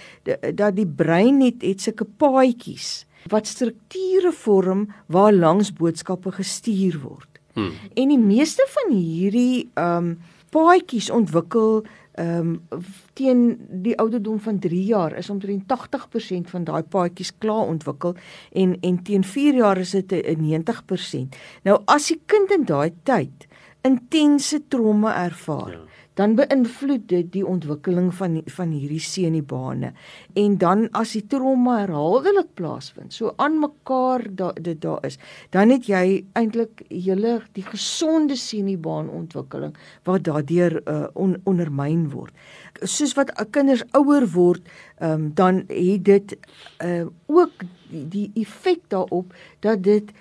dat 0.53 0.75
die 0.75 0.87
brein 0.87 1.37
net 1.37 1.61
het 1.61 1.81
sulke 1.81 2.05
paadjies 2.05 3.05
wat 3.29 3.47
strukture 3.47 4.31
vorm 4.31 4.87
waar 5.05 5.33
langs 5.33 5.73
boodskappe 5.73 6.31
gestuur 6.31 6.99
word. 7.01 7.27
Hmm. 7.53 7.71
En 7.93 8.07
die 8.07 8.19
meeste 8.19 8.67
van 8.69 8.95
hierdie 8.95 9.69
ehm 9.73 9.97
um, 9.97 10.17
paadjies 10.55 11.09
ontwikkel 11.09 11.83
ehm 12.15 12.59
um, 12.71 12.83
teen 13.13 13.57
die 13.69 13.97
ouderdom 13.99 14.39
van 14.39 14.59
3 14.59 14.83
jaar 14.83 15.17
is 15.17 15.29
omtrent 15.29 15.63
80% 15.67 16.49
van 16.51 16.63
daai 16.63 16.83
paadjies 16.83 17.33
klaar 17.37 17.67
ontwikkel 17.67 18.15
en 18.51 18.77
en 18.81 19.03
teen 19.03 19.23
4 19.23 19.55
jaar 19.55 19.77
is 19.77 19.91
dit 19.91 20.11
'n 20.11 20.39
90%. 20.39 21.35
Nou 21.63 21.81
as 21.85 22.07
die 22.07 22.21
kind 22.25 22.51
in 22.51 22.65
daai 22.65 22.93
tyd 23.03 23.47
intense 23.81 24.67
trauma 24.67 25.23
ervaar, 25.25 25.71
ja 25.71 25.95
dan 26.15 26.35
beïnvloed 26.37 27.07
dit 27.11 27.27
die 27.33 27.43
ontwikkeling 27.45 28.11
van 28.15 28.37
van 28.55 28.71
hierdie 28.71 29.01
seniebane. 29.03 29.91
En 30.39 30.57
dan 30.57 30.87
as 30.95 31.13
die 31.17 31.23
trauma 31.31 31.79
herhaaldelik 31.81 32.53
plaasvind, 32.55 33.13
so 33.13 33.33
aan 33.41 33.59
mekaar 33.59 34.23
da, 34.29 34.51
dit 34.53 34.79
daar 34.81 35.03
is, 35.07 35.19
dan 35.55 35.73
het 35.73 35.89
jy 35.89 36.23
eintlik 36.39 36.85
hele 36.89 37.37
die 37.57 37.65
gesonde 37.67 38.37
seniebaan 38.39 39.09
ontwikkeling 39.09 39.75
wat 40.07 40.23
daardeur 40.27 40.79
uh, 40.83 41.07
on, 41.13 41.35
ondermyn 41.43 42.07
word. 42.13 42.33
Soos 42.81 43.15
wat 43.19 43.33
kinders 43.55 43.83
ouer 43.95 44.27
word, 44.35 44.63
um, 45.03 45.31
dan 45.35 45.63
het 45.67 46.05
dit 46.07 46.37
uh, 46.83 47.07
ook 47.27 47.65
die, 47.89 48.07
die 48.11 48.45
effek 48.45 48.87
daarop 48.93 49.35
dat 49.65 49.83
dit 49.83 50.11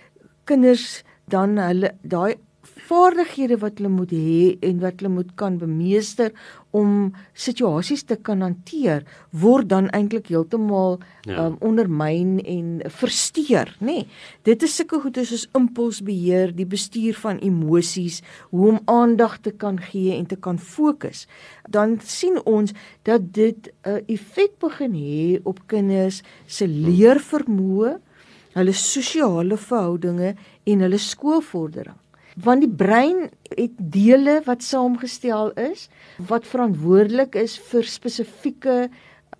kinders 0.44 1.02
dan 1.30 1.56
hulle 1.58 1.94
daai 2.02 2.34
vaardighede 2.88 3.58
wat 3.62 3.78
hulle 3.78 3.90
moet 3.92 4.12
hê 4.12 4.58
en 4.68 4.80
wat 4.82 5.00
hulle 5.00 5.12
moet 5.14 5.30
kan 5.40 5.56
bemeester 5.60 6.32
om 6.74 7.12
situasies 7.38 8.02
te 8.08 8.16
kan 8.26 8.42
hanteer 8.42 9.04
word 9.44 9.68
dan 9.70 9.88
eintlik 9.94 10.28
heeltemal 10.32 10.98
ja. 11.28 11.46
um, 11.46 11.56
ondermyn 11.64 12.40
en 12.42 12.82
versteur, 12.98 13.70
nê. 13.78 14.02
Nee, 14.02 14.06
dit 14.48 14.66
is 14.66 14.74
sulke 14.74 14.98
goedes 15.04 15.30
soos 15.30 15.46
impulsbeheer, 15.54 16.54
die 16.56 16.66
bestuur 16.66 17.16
van 17.22 17.38
emosies, 17.46 18.20
hoe 18.50 18.72
om 18.74 18.80
aandag 18.90 19.38
te 19.46 19.54
kan 19.54 19.78
gee 19.78 20.16
en 20.18 20.26
te 20.26 20.36
kan 20.36 20.58
fokus. 20.58 21.28
Dan 21.70 22.00
sien 22.02 22.40
ons 22.44 22.74
dat 23.06 23.32
dit 23.32 23.70
'n 23.70 23.88
uh, 23.88 24.00
effek 24.06 24.58
begin 24.58 24.94
hê 24.98 25.40
op 25.44 25.62
kinders 25.66 26.22
se 26.46 26.66
leervermoë, 26.66 27.98
hulle 28.54 28.72
sosiale 28.72 29.56
verhoudinge 29.56 30.34
en 30.64 30.80
hulle 30.80 30.98
skoolvordering 30.98 32.03
want 32.34 32.64
die 32.64 32.70
brein 32.70 33.28
het 33.54 33.74
dele 33.78 34.40
wat 34.46 34.62
saamgestel 34.62 35.52
is 35.60 35.88
wat 36.18 36.46
verantwoordelik 36.46 37.34
is 37.38 37.58
vir 37.70 37.86
spesifieke 37.86 38.88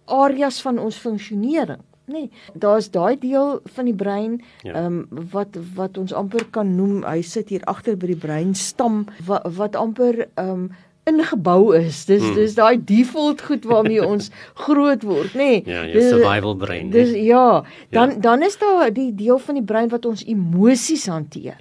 areas 0.04 0.60
van 0.62 0.78
ons 0.78 0.96
funksionering. 1.00 1.80
Nee, 2.06 2.30
daar's 2.52 2.90
daai 2.92 3.16
deel 3.18 3.60
van 3.64 3.84
die 3.88 3.94
brein 3.96 4.42
ja. 4.62 4.72
ehm 4.72 4.74
ja. 4.74 4.86
um, 4.86 5.28
wat 5.32 5.56
wat 5.74 5.98
ons 5.98 6.12
amper 6.12 6.44
kan 6.50 6.74
noem, 6.76 7.02
hy 7.04 7.22
sit 7.22 7.48
hier 7.48 7.64
agter 7.64 7.96
by 7.96 8.12
die 8.12 8.20
breinstam 8.20 9.06
wat 9.24 9.46
wat 9.56 9.78
amper 9.80 10.26
ehm 10.34 10.50
um, 10.50 10.66
ingebou 11.04 11.74
is. 11.76 12.04
Dis 12.08 12.22
hmm. 12.22 12.36
dis 12.36 12.54
daai 12.56 12.76
default 12.84 13.42
goed 13.44 13.64
waarmee 13.68 14.04
ons 14.12 14.30
groot 14.66 15.02
word, 15.04 15.32
nê? 15.36 15.50
Nee. 15.50 15.62
Ja, 15.68 15.84
jou 15.88 16.04
survival 16.10 16.56
brein. 16.60 16.90
Dis 16.92 17.12
ja, 17.16 17.64
dan 17.92 18.16
ja. 18.16 18.20
dan 18.28 18.42
is 18.42 18.58
daar 18.60 18.92
die 18.92 19.10
deel 19.14 19.38
van 19.38 19.60
die 19.60 19.64
brein 19.64 19.88
wat 19.92 20.04
ons 20.08 20.24
emosies 20.24 21.06
hanteer. 21.08 21.60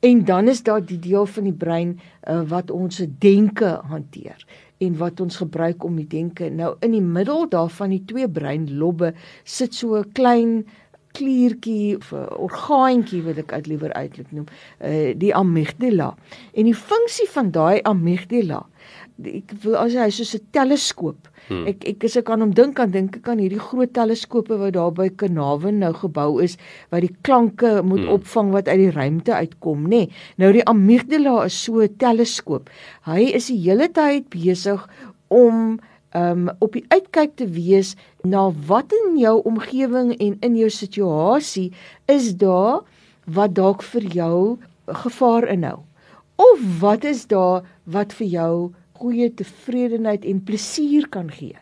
En 0.00 0.24
dan 0.24 0.48
is 0.48 0.62
daar 0.62 0.84
die 0.84 0.98
deel 0.98 1.26
van 1.26 1.44
die 1.44 1.56
brein 1.56 2.00
uh, 2.28 2.40
wat 2.48 2.70
ons 2.70 3.02
denke 3.18 3.80
hanteer 3.84 4.46
en 4.80 4.96
wat 4.96 5.20
ons 5.20 5.36
gebruik 5.36 5.84
om 5.84 5.96
die 6.00 6.08
denke. 6.08 6.48
Nou 6.48 6.74
in 6.80 6.94
die 6.96 7.04
middel 7.04 7.48
daarvan 7.52 7.92
die 7.92 8.04
twee 8.08 8.28
breinlobbe 8.28 9.12
sit 9.44 9.74
so 9.74 9.98
'n 9.98 10.12
klein 10.12 10.64
kliertjie 11.12 11.96
of 11.96 12.12
'n 12.12 12.32
orgaantjie 12.46 13.22
wat 13.22 13.36
ek 13.36 13.52
uit 13.52 13.66
liewer 13.66 13.92
uitlik 13.92 14.32
noem, 14.32 14.46
uh, 14.80 15.12
die 15.16 15.34
amygdala. 15.34 16.16
En 16.54 16.64
die 16.64 16.74
funksie 16.74 17.28
van 17.28 17.50
daai 17.50 17.82
amygdala 17.82 18.66
ek 19.26 19.52
wil 19.62 19.76
as 19.76 19.94
hy 19.94 20.08
soos 20.10 20.34
'n 20.34 20.46
teleskoop. 20.52 21.28
Hmm. 21.48 21.66
Ek 21.66 21.84
ek 21.84 22.04
as 22.04 22.16
ek 22.16 22.30
aan 22.30 22.40
hom 22.40 22.54
dink 22.54 22.80
aan 22.80 22.90
dink 22.90 23.16
ek 23.16 23.28
aan 23.28 23.38
hierdie 23.38 23.60
groot 23.60 23.92
teleskope 23.92 24.56
wat 24.58 24.74
daar 24.74 24.92
by 24.92 25.08
Carnarvon 25.08 25.78
nou 25.78 25.92
gebou 25.92 26.42
is 26.42 26.56
wat 26.90 27.00
die 27.00 27.16
klanke 27.22 27.82
moet 27.82 28.06
hmm. 28.06 28.14
opvang 28.16 28.50
wat 28.52 28.68
uit 28.68 28.78
die 28.78 28.90
ruimte 28.90 29.34
uitkom, 29.34 29.88
nê. 29.88 29.88
Nee, 29.88 30.08
nou 30.36 30.52
die 30.52 30.64
amygdala 30.64 31.44
is 31.44 31.62
so 31.64 31.80
'n 31.80 31.96
teleskoop. 31.96 32.70
Hy 33.04 33.32
is 33.34 33.46
die 33.46 33.60
hele 33.60 33.88
tyd 33.88 34.30
besig 34.30 34.88
om 35.28 35.80
um 36.14 36.48
op 36.58 36.72
die 36.74 36.84
uitkyk 36.90 37.36
te 37.36 37.46
wees 37.46 37.94
na 38.22 38.50
wat 38.66 38.92
in 38.92 39.18
jou 39.18 39.40
omgewing 39.46 40.16
en 40.18 40.36
in 40.40 40.56
jou 40.56 40.70
situasie 40.70 41.70
is 42.06 42.34
daar 42.36 42.82
wat 43.26 43.54
dalk 43.54 43.82
vir 43.82 44.02
jou 44.02 44.58
gevaar 44.86 45.46
inhou. 45.48 45.78
Of 46.36 46.58
wat 46.80 47.04
is 47.04 47.26
daar 47.26 47.62
wat 47.84 48.12
vir 48.12 48.26
jou 48.26 48.54
goeie 49.00 49.30
tevredenheid 49.34 50.26
en 50.28 50.44
plesier 50.44 51.08
kan 51.12 51.30
gee. 51.32 51.56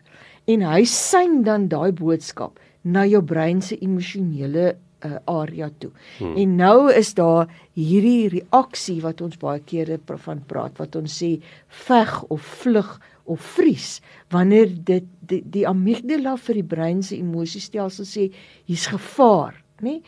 En 0.49 0.65
hy 0.65 0.83
sien 0.89 1.41
dan 1.47 1.67
daai 1.71 1.91
boodskap 1.95 2.59
na 2.83 3.05
jou 3.07 3.21
brein 3.25 3.61
se 3.61 3.77
emosionele 3.83 4.73
uh, 5.05 5.17
area 5.25 5.69
toe. 5.79 5.91
Hmm. 6.17 6.35
En 6.39 6.55
nou 6.59 6.77
is 6.93 7.13
daar 7.17 7.49
hierdie 7.77 8.29
reaksie 8.33 8.99
wat 9.03 9.21
ons 9.25 9.39
baie 9.39 9.61
kere 9.65 9.99
van 10.25 10.41
praat 10.47 10.79
wat 10.81 10.95
ons 10.99 11.19
sê 11.21 11.37
veg 11.85 12.15
of 12.29 12.41
vlug 12.63 12.97
of 13.29 13.41
vries 13.55 13.99
wanneer 14.33 14.71
dit 14.73 15.05
die, 15.29 15.43
die 15.45 15.67
amygdala 15.69 16.35
vir 16.47 16.61
die 16.61 16.69
brein 16.75 17.03
se 17.05 17.17
emosiestelsel 17.19 18.07
sê 18.07 18.29
hier's 18.65 18.89
gevaar, 18.89 19.53
nê? 19.85 19.99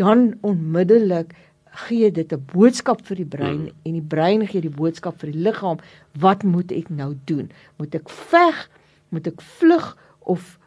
Dan 0.00 0.32
onmiddellik 0.46 1.34
gee 1.70 2.10
dit 2.10 2.32
'n 2.32 2.44
boodskap 2.52 3.06
vir 3.06 3.16
die 3.16 3.24
brein 3.24 3.60
mm. 3.60 3.74
en 3.82 3.92
die 3.92 4.08
brein 4.08 4.46
gee 4.46 4.60
die 4.60 4.70
boodskap 4.70 5.20
vir 5.20 5.30
die 5.32 5.42
liggaam 5.42 5.78
wat 6.18 6.42
moet 6.42 6.72
ek 6.72 6.88
nou 6.88 7.14
doen? 7.24 7.50
Moet 7.78 7.94
ek 7.94 8.08
veg? 8.08 8.70
Moet 9.08 9.26
ek 9.26 9.40
vlug? 9.40 9.96
Of 10.18 10.58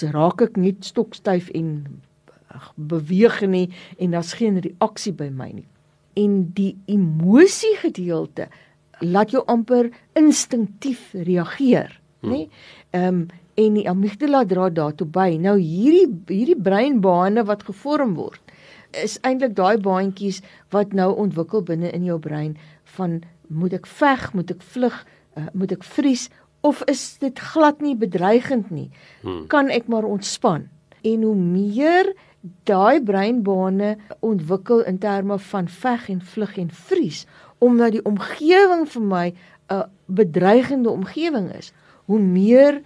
raak 0.00 0.42
ek 0.42 0.56
net 0.56 0.84
stokstyf 0.84 1.48
en 1.50 2.00
beweeg 2.74 3.40
nie 3.46 3.70
en 3.98 4.10
daar's 4.10 4.34
geen 4.34 4.60
reaksie 4.60 5.12
by 5.12 5.30
my 5.30 5.50
nie? 5.52 5.68
En 6.14 6.52
die 6.54 6.76
emosie 6.86 7.76
gedeelte 7.76 8.48
laat 9.00 9.30
jou 9.30 9.42
amper 9.46 9.90
instinktief 10.12 11.12
reageer 11.12 12.00
mm. 12.20 12.30
nê? 12.30 12.48
Ehm 12.90 13.06
um, 13.06 13.26
en 13.54 13.74
die 13.74 13.86
amygdala 13.86 14.40
dra 14.44 14.66
daartoe 14.66 15.06
by. 15.06 15.36
Nou 15.38 15.54
hierdie 15.60 16.08
hierdie 16.26 16.58
breinbane 16.58 17.44
wat 17.46 17.62
gevorm 17.62 18.16
word 18.18 18.43
is 19.02 19.18
eintlik 19.22 19.54
daai 19.56 19.78
baantjies 19.78 20.40
wat 20.74 20.92
nou 20.92 21.10
ontwikkel 21.16 21.62
binne 21.62 21.90
in 21.90 22.04
jou 22.04 22.18
brein 22.18 22.56
van 22.96 23.22
moet 23.48 23.72
ek 23.76 23.86
veg, 23.86 24.32
moet 24.32 24.50
ek 24.50 24.62
vlug, 24.74 24.94
uh, 25.36 25.48
moet 25.52 25.72
ek 25.72 25.84
vries 25.84 26.28
of 26.64 26.80
is 26.88 27.18
dit 27.20 27.38
glad 27.52 27.82
nie 27.84 27.96
bedreigend 27.96 28.70
nie? 28.72 28.88
Hmm. 29.22 29.46
Kan 29.52 29.68
ek 29.68 29.88
maar 29.92 30.06
ontspan? 30.08 30.68
En 31.04 31.22
hoe 31.22 31.36
meer 31.36 32.14
daai 32.68 33.02
breinbane 33.04 33.96
ontwikkel 34.24 34.84
in 34.88 34.98
terme 34.98 35.38
van 35.38 35.68
veg 35.68 36.08
en 36.12 36.20
vlug 36.20 36.56
en 36.60 36.70
vries 36.70 37.24
omdat 37.64 37.94
die 37.94 38.04
omgewing 38.04 38.82
vir 38.92 39.02
my 39.02 39.26
'n 39.72 39.84
bedreigende 40.06 40.90
omgewing 40.90 41.52
is, 41.56 41.72
hoe 42.04 42.20
meer 42.20 42.82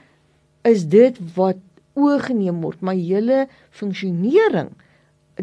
is 0.62 0.86
dit 0.86 1.18
wat 1.34 1.56
oorgeneem 1.94 2.60
word 2.60 2.80
my 2.80 2.94
hele 2.94 3.46
funksionering 3.70 4.70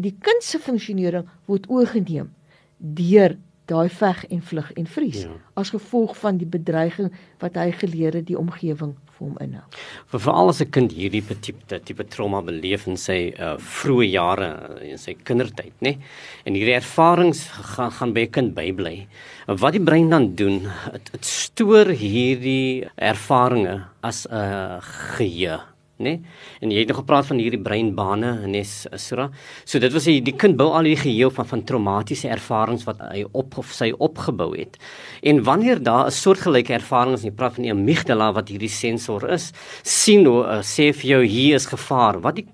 die 0.02 0.16
kind 0.20 0.42
se 0.42 0.58
funksionering 0.58 1.28
word 1.46 1.68
oorgeneem 1.72 2.32
deur 2.78 3.36
daai 3.66 3.88
veg 3.90 4.22
en 4.30 4.42
vlug 4.42 4.68
en 4.78 4.86
vries 4.86 5.24
ja. 5.24 5.32
as 5.58 5.72
gevolg 5.74 6.14
van 6.20 6.38
die 6.38 6.46
bedreiging 6.46 7.10
wat 7.42 7.58
hy 7.58 7.72
geleer 7.74 8.14
het 8.14 8.28
die 8.28 8.38
omgewing 8.38 8.94
vir 9.16 9.24
hom 9.24 9.36
inhou. 9.42 9.64
Vir 10.12 10.22
veral 10.26 10.52
as 10.52 10.60
'n 10.62 10.70
kind 10.70 10.92
hierdie 10.92 11.22
tipe 11.40 11.80
tipe 11.88 12.04
trauma 12.04 12.42
beleef 12.42 12.86
in 12.86 12.96
sy 12.96 13.34
uh, 13.34 13.56
vroeë 13.58 14.10
jare 14.12 14.50
in 14.82 14.98
sy 14.98 15.14
kindertyd, 15.14 15.72
nê? 15.80 15.96
En 16.44 16.54
hierdie 16.54 16.76
ervarings 16.76 17.48
gaan 17.74 17.90
gaan 17.90 18.12
by 18.12 18.26
'n 18.26 18.30
kind 18.30 18.54
bybly. 18.54 19.06
Wat 19.46 19.72
die 19.72 19.82
brein 19.82 20.10
dan 20.10 20.34
doen, 20.34 20.70
dit 21.12 21.24
stoor 21.24 21.86
hierdie 21.86 22.86
ervarings 22.96 23.82
as 24.02 24.26
'n 24.26 24.34
uh, 24.34 24.80
geheue 24.80 25.58
Nee? 25.96 26.20
En 26.60 26.70
jy 26.70 26.82
het 26.82 26.90
nog 26.92 26.98
gepraat 27.00 27.26
van 27.30 27.38
hierdie 27.40 27.60
breinbane 27.60 28.34
in 28.44 28.54
Esra. 28.58 29.30
So 29.64 29.80
dit 29.80 29.94
was 29.94 30.04
hy 30.04 30.18
die 30.24 30.34
kind 30.36 30.58
bou 30.60 30.68
al 30.76 30.84
die 30.84 30.98
geheel 31.00 31.32
van 31.32 31.48
van 31.48 31.62
traumatiese 31.64 32.28
ervarings 32.28 32.84
wat 32.84 33.00
hy 33.00 33.22
op 33.32 33.56
of 33.62 33.72
sy 33.72 33.88
opgebou 33.96 34.50
het. 34.58 34.76
En 35.24 35.40
wanneer 35.46 35.80
daar 35.82 36.06
'n 36.06 36.12
soortgelyke 36.12 36.76
ervarings 36.76 37.24
en 37.24 37.30
jy 37.30 37.36
praat 37.36 37.54
van 37.54 37.64
die 37.64 37.72
amygdala 37.72 38.32
wat 38.32 38.48
hierdie 38.48 38.68
sensor 38.68 39.28
is, 39.30 39.52
sien 39.82 40.26
hoe 40.26 40.44
uh, 40.44 40.60
sê 40.60 40.92
vir 40.92 41.10
jou 41.10 41.24
hier 41.24 41.54
is 41.54 41.66
gevaar. 41.66 42.20
Wat 42.20 42.36
die 42.36 42.46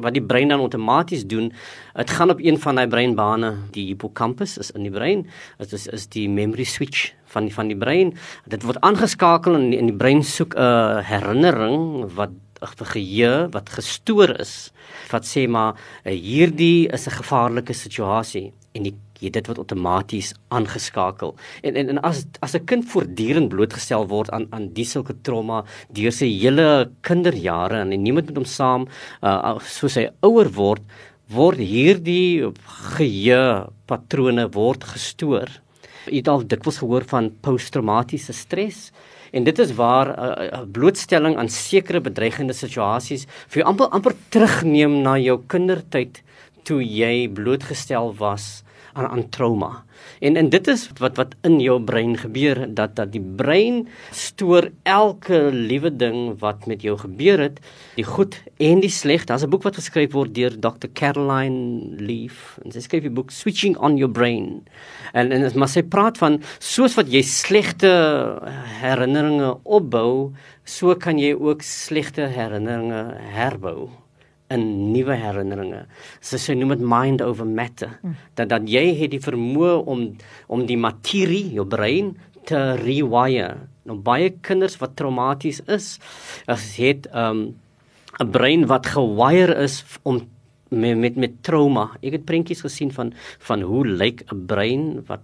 wat 0.00 0.14
die 0.14 0.24
brein 0.24 0.48
dan 0.48 0.60
outomaties 0.60 1.26
doen, 1.26 1.52
dit 1.94 2.10
gaan 2.10 2.30
op 2.30 2.40
een 2.40 2.58
van 2.58 2.74
daai 2.74 2.88
breinbane, 2.88 3.56
die 3.70 3.86
hippocampus 3.86 4.58
is 4.58 4.70
in 4.70 4.82
die 4.82 4.90
brein. 4.90 5.26
Dit 5.58 5.72
is 5.72 5.86
is 5.86 6.06
die 6.06 6.28
memory 6.28 6.64
switch 6.64 7.12
van 7.24 7.44
die 7.44 7.54
van 7.54 7.68
die 7.68 7.76
brein. 7.76 8.14
Dit 8.46 8.62
word 8.62 8.80
aangeskakel 8.80 9.54
en 9.54 9.72
in 9.72 9.86
die 9.86 9.96
brein 9.96 10.22
soek 10.22 10.54
'n 10.54 10.58
uh, 10.58 11.02
herinnering 11.04 12.10
wat 12.14 12.30
geheue 12.62 13.48
wat 13.52 13.68
gestoor 13.68 14.40
is 14.40 14.72
wat 15.10 15.24
sê 15.24 15.48
maar 15.48 15.74
uh, 15.74 16.12
hierdie 16.12 16.88
is 16.92 17.06
'n 17.06 17.18
gevaarlike 17.20 17.74
situasie 17.74 18.52
en 18.74 18.82
die 18.82 18.96
jy 19.22 19.30
dit 19.30 19.46
word 19.46 19.60
outomaties 19.62 20.32
aangeskakel. 20.54 21.36
En 21.62 21.78
en 21.78 21.94
en 21.94 22.00
as 22.02 22.24
as 22.42 22.54
'n 22.56 22.66
kind 22.66 22.84
voortdurend 22.92 23.48
blootgestel 23.48 24.08
word 24.08 24.30
aan 24.30 24.46
aan 24.50 24.72
die 24.74 24.84
sulke 24.84 25.14
trauma 25.22 25.64
deur 25.90 26.12
sy 26.12 26.26
hele 26.26 26.90
kinderjare 27.02 27.80
en 27.80 27.88
niemand 28.02 28.26
met 28.26 28.36
hom 28.36 28.44
saam 28.44 28.88
uh, 29.22 29.58
soos 29.60 29.94
hy 29.94 30.08
ouer 30.22 30.50
word, 30.50 30.82
word 31.28 31.58
hierdie 31.58 32.52
geheue 32.96 33.70
patrone 33.86 34.48
word 34.52 34.84
gestoor. 34.84 35.48
Jy 36.06 36.18
het 36.18 36.28
al 36.28 36.42
dikwels 36.42 36.78
gehoor 36.82 37.04
van 37.06 37.30
posttraumatiese 37.42 38.32
stres 38.32 38.90
en 39.32 39.44
dit 39.44 39.58
is 39.58 39.74
waar 39.74 40.08
'n 40.08 40.18
uh, 40.20 40.46
uh, 40.46 40.64
blootstelling 40.72 41.36
aan 41.36 41.48
sekere 41.48 42.00
bedreigende 42.00 42.52
situasies 42.52 43.26
vir 43.48 43.62
jou 43.62 43.68
amper 43.68 43.88
amper 43.88 44.14
terugneem 44.28 45.02
na 45.02 45.18
jou 45.18 45.40
kindertyd 45.46 46.22
toe 46.62 46.82
jy 46.82 47.28
blootgestel 47.28 48.14
was 48.18 48.62
aan 48.92 49.06
aan 49.06 49.28
trauma. 49.28 49.84
En 50.22 50.36
en 50.38 50.48
dit 50.48 50.68
is 50.70 50.84
wat 51.02 51.16
wat 51.18 51.32
in 51.42 51.56
jou 51.60 51.80
brein 51.82 52.14
gebeur 52.18 52.60
dat 52.74 52.94
dat 52.98 53.10
die 53.10 53.22
brein 53.22 53.80
stoor 54.14 54.68
elke 54.86 55.48
liewe 55.50 55.90
ding 55.90 56.38
wat 56.38 56.66
met 56.70 56.84
jou 56.86 56.94
gebeur 56.98 57.42
het, 57.42 57.58
die 57.96 58.06
goed 58.06 58.38
en 58.62 58.82
die 58.84 58.92
sleg. 58.92 59.24
Daar's 59.26 59.42
'n 59.42 59.50
boek 59.50 59.66
wat 59.66 59.80
geskryf 59.80 60.12
word 60.12 60.34
deur 60.34 60.54
Dr. 60.60 60.86
Caroline 60.94 61.98
Leaf. 61.98 62.58
En 62.64 62.70
sy 62.72 62.80
skryf 62.80 63.02
die 63.02 63.10
boek 63.10 63.30
Switching 63.30 63.76
on 63.76 63.96
Your 63.96 64.12
Brain. 64.12 64.62
En 65.12 65.32
en 65.32 65.50
maar 65.54 65.68
sy 65.68 65.82
praat 65.82 66.18
van 66.18 66.42
soos 66.58 66.94
wat 66.94 67.10
jy 67.10 67.22
slegte 67.22 68.38
herinneringe 68.80 69.58
opbou, 69.64 70.32
so 70.64 70.94
kan 70.94 71.18
jy 71.18 71.34
ook 71.34 71.62
slegte 71.62 72.22
herinneringe 72.22 73.18
herbou 73.34 73.90
in 74.52 74.92
nuwe 74.92 75.16
herinneringe. 75.18 75.86
So 76.20 76.40
sy 76.40 76.56
noem 76.58 76.76
dit 76.76 76.84
mind 76.94 77.24
over 77.24 77.48
matter. 77.48 77.96
Mm. 78.02 78.16
Dat 78.38 78.52
dat 78.52 78.68
jy 78.70 78.84
het 79.00 79.14
die 79.14 79.22
vermoë 79.22 79.78
om 79.86 80.04
om 80.52 80.66
die 80.68 80.78
materie, 80.80 81.48
jou 81.56 81.66
brein 81.66 82.14
te 82.48 82.60
rewire. 82.82 83.56
Nou 83.88 83.98
baie 83.98 84.30
kinders 84.46 84.78
wat 84.82 84.96
traumaties 84.98 85.62
is, 85.66 85.98
as 86.46 86.76
het 86.76 87.08
'n 87.10 87.18
um, 87.18 87.42
'n 88.20 88.30
brein 88.30 88.66
wat 88.66 88.86
gewire 88.86 89.54
is 89.62 89.84
om 90.02 90.22
met 90.68 90.96
met 90.96 91.16
met 91.16 91.42
trauma. 91.42 91.90
Ek 92.02 92.12
het 92.12 92.24
prentjies 92.24 92.64
gesien 92.64 92.92
van 92.92 93.12
van 93.38 93.60
hoe 93.60 93.86
lyk 93.86 94.24
'n 94.32 94.46
brein 94.46 95.04
wat 95.06 95.20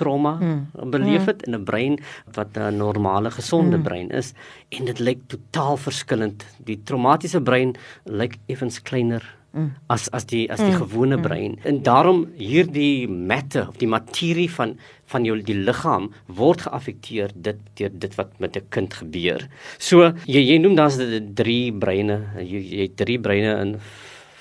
trauma 0.00 0.36
mm. 0.40 0.90
beleef 0.94 1.26
het 1.30 1.42
mm. 1.42 1.52
in 1.52 1.60
'n 1.60 1.64
brein 1.64 1.98
wat 2.36 2.56
'n 2.56 2.76
normale 2.76 3.30
gesonde 3.30 3.76
mm. 3.76 3.82
brein 3.82 4.08
is 4.10 4.32
en 4.68 4.84
dit 4.84 4.98
lyk 4.98 5.20
totaal 5.26 5.76
verskillend. 5.76 6.46
Die 6.64 6.80
traumatiese 6.84 7.40
brein 7.40 7.76
lyk 8.04 8.38
effens 8.46 8.82
kleiner 8.82 9.22
mm. 9.52 9.70
as 9.86 10.08
as 10.14 10.26
die 10.30 10.44
as 10.52 10.60
die 10.62 10.72
mm. 10.72 10.80
gewone 10.82 11.16
mm. 11.16 11.22
brein. 11.22 11.58
En 11.64 11.82
daarom 11.86 12.24
hierdie 12.38 13.08
matter 13.08 13.68
of 13.68 13.78
die 13.82 13.90
materie 13.90 14.48
van 14.50 14.76
van 15.10 15.26
jou 15.26 15.36
die 15.42 15.56
liggaam 15.58 16.10
word 16.26 16.62
geaffekteer 16.66 17.34
dit 17.34 17.58
deur 17.80 17.90
dit 18.04 18.14
wat 18.18 18.38
met 18.38 18.56
'n 18.56 18.68
kind 18.68 18.94
gebeur. 18.94 19.48
So 19.78 20.12
jy 20.26 20.42
jy 20.52 20.58
noem 20.58 20.76
daar's 20.76 20.98
drie 21.34 21.72
breine. 21.72 22.20
Jy 22.38 22.60
jy 22.60 22.82
het 22.88 22.96
drie 22.96 23.18
breine 23.18 23.60
in 23.60 23.80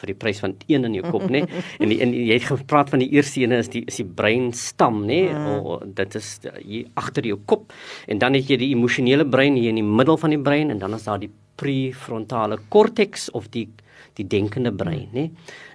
vir 0.02 0.14
die 0.14 0.18
prys 0.18 0.40
van 0.44 0.56
een 0.68 0.88
in 0.90 0.98
jou 1.00 1.12
kop 1.12 1.28
nê? 1.30 1.44
En, 1.80 1.92
en 1.92 2.14
jy 2.14 2.34
het 2.34 2.48
gepraat 2.50 2.90
van 2.92 3.00
die 3.04 3.10
eerste 3.16 3.42
ene 3.44 3.60
is 3.64 3.70
die 3.72 3.84
is 3.88 4.00
die 4.02 4.06
breinstam 4.06 5.04
nê? 5.08 5.22
Mm. 5.30 5.94
dit 5.96 6.16
is 6.16 6.30
hier 6.64 6.88
agter 7.00 7.26
jou 7.26 7.40
kop. 7.46 7.74
En 8.08 8.20
dan 8.20 8.36
het 8.38 8.50
jy 8.50 8.58
die 8.60 8.72
emosionele 8.76 9.26
brein 9.28 9.56
hier 9.56 9.70
in 9.70 9.82
die 9.82 9.86
middel 9.86 10.18
van 10.18 10.34
die 10.36 10.42
brein 10.42 10.74
en 10.74 10.80
dan 10.80 10.96
is 10.98 11.08
daar 11.08 11.20
die 11.22 11.32
prefrontale 11.60 12.60
korteks 12.70 13.30
of 13.36 13.50
die 13.54 13.68
die 14.18 14.28
denkende 14.28 14.72
brein 14.76 15.08
nê? 15.16 15.30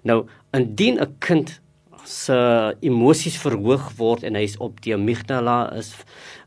Nou 0.05 0.25
indien 0.53 1.01
'n 1.01 1.17
kind 1.19 1.61
se 2.05 2.37
emosies 2.85 3.37
verhoog 3.41 3.89
word 3.99 4.25
en 4.29 4.37
hy's 4.39 4.57
op 4.63 4.81
die 4.85 4.95
amygdala 4.95 5.73
is 5.79 5.95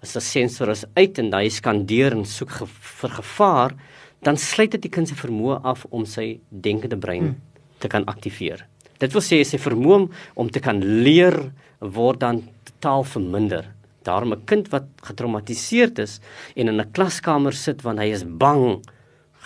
is 0.01 0.15
'n 0.15 0.21
sensor 0.21 0.69
is 0.69 0.85
uit 0.95 1.19
en 1.19 1.33
hy 1.33 1.49
skandeer 1.49 2.13
en 2.13 2.25
soek 2.25 2.51
ge, 2.51 2.65
vir 3.01 3.09
gevaar 3.09 3.75
dan 4.21 4.37
sluit 4.37 4.71
dit 4.71 4.81
die 4.81 4.89
kind 4.91 5.07
se 5.07 5.15
vermoë 5.15 5.61
af 5.63 5.85
om 5.89 6.05
sy 6.05 6.39
denkende 6.49 6.97
brein 6.97 7.23
mm 7.23 7.35
te 7.79 7.87
kan 7.87 8.05
aktiveer. 8.05 8.65
Dit 8.97 9.13
wil 9.13 9.21
sê 9.21 9.43
sy 9.45 9.59
vermoë 9.61 10.07
om 10.35 10.49
te 10.49 10.59
kan 10.63 10.79
leer 10.81 11.37
word 11.79 12.19
dan 12.19 12.41
totaal 12.69 13.03
verminder. 13.03 13.65
Daarom 14.03 14.33
'n 14.33 14.45
kind 14.45 14.69
wat 14.69 14.85
getraumatiseerd 15.03 15.99
is 15.99 16.19
en 16.55 16.67
in 16.67 16.81
'n 16.81 16.91
klaskamer 16.91 17.53
sit 17.53 17.81
want 17.81 17.99
hy 17.99 18.11
is 18.11 18.23
bang 18.23 18.81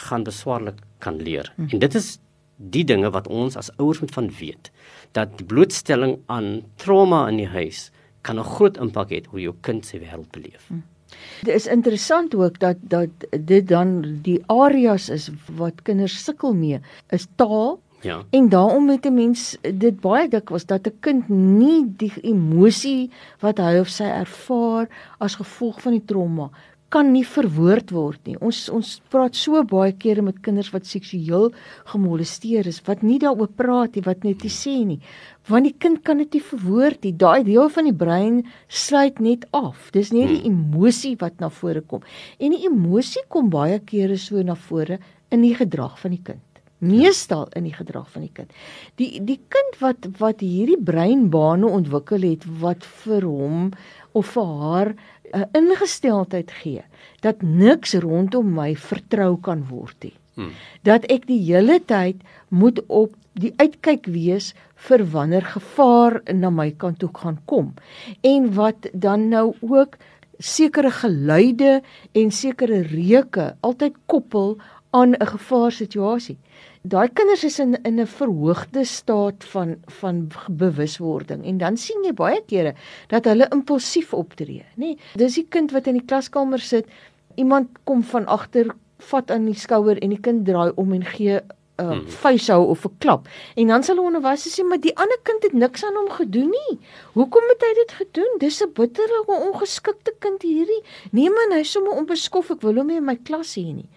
gaan 0.08 0.24
beswaarlik 0.24 0.80
kan 1.00 1.18
leer. 1.18 1.52
Hm. 1.56 1.68
En 1.72 1.80
dit 1.80 1.96
is 1.96 2.20
die 2.58 2.84
dinge 2.84 3.10
wat 3.10 3.28
ons 3.28 3.58
as 3.58 3.72
ouers 3.78 4.00
moet 4.00 4.14
van 4.14 4.30
weet 4.40 4.72
dat 5.12 5.38
die 5.38 5.46
blootstelling 5.46 6.20
aan 6.26 6.62
trauma 6.76 7.28
in 7.28 7.38
die 7.38 7.48
huis 7.48 7.92
kan 8.22 8.40
'n 8.40 8.44
groot 8.44 8.78
impak 8.78 9.10
hê 9.10 9.26
hoe 9.26 9.42
jou 9.42 9.56
kind 9.62 9.86
sy 9.86 10.00
wêreld 10.00 10.32
beleef. 10.32 10.68
Hm. 10.68 10.82
Dit 11.44 11.56
is 11.56 11.68
interessant 11.68 12.36
ook 12.36 12.60
dat 12.60 12.78
dat 12.82 13.10
dit 13.48 13.68
dan 13.68 14.20
die 14.22 14.40
areas 14.48 15.10
is 15.10 15.30
wat 15.58 15.82
kinders 15.84 16.24
sukkel 16.24 16.54
mee 16.54 16.80
is 17.10 17.28
taal, 17.36 17.80
Ja. 18.02 18.24
En 18.30 18.50
daarom 18.50 18.86
met 18.86 19.06
'n 19.06 19.14
mens 19.14 19.58
dit 19.62 20.00
baie 20.02 20.28
dik 20.28 20.50
was 20.50 20.66
dat 20.66 20.88
'n 20.88 21.00
kind 21.00 21.30
nie 21.30 21.86
die 21.98 22.14
emosie 22.22 23.12
wat 23.40 23.58
hy 23.58 23.80
of 23.80 23.90
sy 23.90 24.04
ervaar 24.04 24.90
as 25.20 25.36
gevolg 25.36 25.82
van 25.82 25.92
die 25.92 26.06
trauma 26.06 26.50
kan 26.92 27.14
nie 27.14 27.24
verwoord 27.24 27.94
word 27.96 28.28
nie. 28.28 28.36
Ons 28.44 28.66
ons 28.70 28.90
praat 29.14 29.38
so 29.40 29.64
baie 29.64 29.94
kere 29.94 30.22
met 30.26 30.42
kinders 30.44 30.72
wat 30.74 30.90
seksueel 30.90 31.54
gemolesteer 31.94 32.68
is 32.68 32.82
wat 32.88 33.02
nie 33.02 33.20
daaroor 33.20 33.48
praat 33.48 33.96
nie, 33.96 34.04
wat 34.04 34.28
net 34.28 34.44
nie 34.44 34.52
sê 34.52 34.76
nie. 34.86 35.00
Want 35.48 35.70
die 35.70 35.76
kind 35.80 36.04
kan 36.04 36.18
dit 36.18 36.34
nie 36.34 36.44
verwoord 36.50 37.08
nie. 37.08 37.14
Daai 37.14 37.44
deel 37.48 37.70
van 37.70 37.88
die 37.88 37.96
brein 38.04 38.44
sluit 38.68 39.24
net 39.24 39.48
af. 39.56 39.90
Dis 39.96 40.12
nie 40.12 40.28
die 40.28 40.42
hmm. 40.44 40.52
emosie 40.52 41.16
wat 41.24 41.40
na 41.40 41.50
vore 41.50 41.82
kom. 41.82 42.04
En 42.40 42.52
die 42.52 42.66
emosie 42.68 43.24
kom 43.30 43.50
baie 43.50 43.80
kere 43.80 44.20
so 44.20 44.44
na 44.44 44.56
vore 44.56 45.00
in 45.32 45.48
die 45.48 45.56
gedrag 45.56 45.96
van 46.02 46.18
die 46.18 46.24
kind 46.24 46.51
meestal 46.82 47.48
in 47.58 47.68
die 47.70 47.76
gedrag 47.76 48.10
van 48.12 48.26
die 48.26 48.34
kind. 48.34 48.52
Die 49.00 49.22
die 49.26 49.40
kind 49.54 49.80
wat 49.84 50.08
wat 50.20 50.42
hierdie 50.42 50.80
breinbane 50.82 51.70
ontwikkel 51.70 52.26
het 52.26 52.46
wat 52.62 52.86
vir 53.04 53.28
hom 53.28 53.70
of 54.18 54.34
vir 54.36 54.54
haar 54.64 54.90
'n 55.32 55.40
uh, 55.40 55.46
ingesteldheid 55.56 56.52
gee 56.52 56.84
dat 57.22 57.42
niks 57.42 57.94
rondom 57.94 58.54
my 58.54 58.76
vertrou 58.76 59.38
kan 59.38 59.68
word 59.70 59.96
nie. 60.04 60.18
Hmm. 60.34 60.52
Dat 60.84 61.06
ek 61.06 61.28
die 61.28 61.40
hele 61.40 61.80
tyd 61.86 62.24
moet 62.50 62.80
op 62.88 63.16
die 63.34 63.54
uitkyk 63.58 64.08
wees 64.12 64.54
vir 64.88 65.04
wanneer 65.14 65.46
gevaar 65.54 66.22
na 66.34 66.50
my 66.50 66.72
kant 66.72 67.00
toe 67.00 67.12
gaan 67.14 67.38
kom 67.46 67.74
en 68.22 68.54
wat 68.58 68.90
dan 68.94 69.30
nou 69.30 69.54
ook 69.62 69.98
sekere 70.42 70.92
geluide 70.92 71.82
en 72.18 72.32
sekere 72.32 72.82
reuke 72.92 73.54
altyd 73.62 73.96
koppel 74.06 74.58
aan 74.92 75.16
'n 75.16 75.32
gevaarsituasie 75.34 76.38
daai 76.82 77.10
kinders 77.14 77.44
is 77.44 77.60
in 77.60 77.76
in 77.86 78.00
'n 78.00 78.08
verhoogde 78.08 78.84
staat 78.84 79.44
van 79.54 79.76
van 80.00 80.28
bewuswording 80.50 81.46
en 81.46 81.58
dan 81.58 81.78
sien 81.78 82.04
jy 82.04 82.14
baie 82.14 82.42
kere 82.48 82.74
dat 83.08 83.26
hulle 83.26 83.48
impulsief 83.52 84.14
optree, 84.14 84.66
nê? 84.76 84.76
Nee, 84.76 84.98
dis 85.16 85.36
die 85.36 85.46
kind 85.50 85.72
wat 85.72 85.88
in 85.88 85.94
die 85.94 86.06
klaskamer 86.06 86.60
sit, 86.60 86.86
iemand 87.36 87.68
kom 87.84 88.04
van 88.04 88.26
agter, 88.26 88.76
vat 88.98 89.32
aan 89.32 89.46
die 89.46 89.56
skouer 89.56 89.98
en 90.02 90.10
die 90.10 90.20
kind 90.20 90.46
draai 90.46 90.72
om 90.76 90.94
en 90.94 91.06
gee 91.06 91.40
uh, 91.78 91.92
hmm. 91.92 92.08
vuishou 92.08 92.68
of 92.68 92.86
'n 92.86 92.96
klap. 92.98 93.28
En 93.56 93.68
dan 93.68 93.84
sal 93.84 93.96
hulle 93.96 94.08
onderwyser 94.08 94.52
sê, 94.52 94.68
"Maar 94.68 94.80
die 94.80 94.98
ander 94.98 95.20
kind 95.24 95.44
het 95.44 95.54
niks 95.54 95.84
aan 95.84 95.96
hom 95.96 96.10
gedoen 96.10 96.50
nie. 96.50 96.80
Hoekom 97.14 97.44
het 97.48 97.62
hy 97.62 97.74
dit 97.74 97.92
gedoen? 97.92 98.38
Dis 98.38 98.62
'n 98.64 98.72
bitterlike 98.74 99.32
ongeskikte 99.48 100.14
kind 100.20 100.42
hierdie. 100.42 100.84
Nee 101.12 101.30
man, 101.30 101.58
hy's 101.58 101.72
sommer 101.72 101.92
onbeskof. 101.92 102.52
Ek 102.52 102.62
wil 102.62 102.76
hom 102.76 102.88
nie 102.88 102.98
in 102.98 103.06
my 103.06 103.16
klas 103.16 103.56
hê 103.56 103.74
nie." 103.74 103.90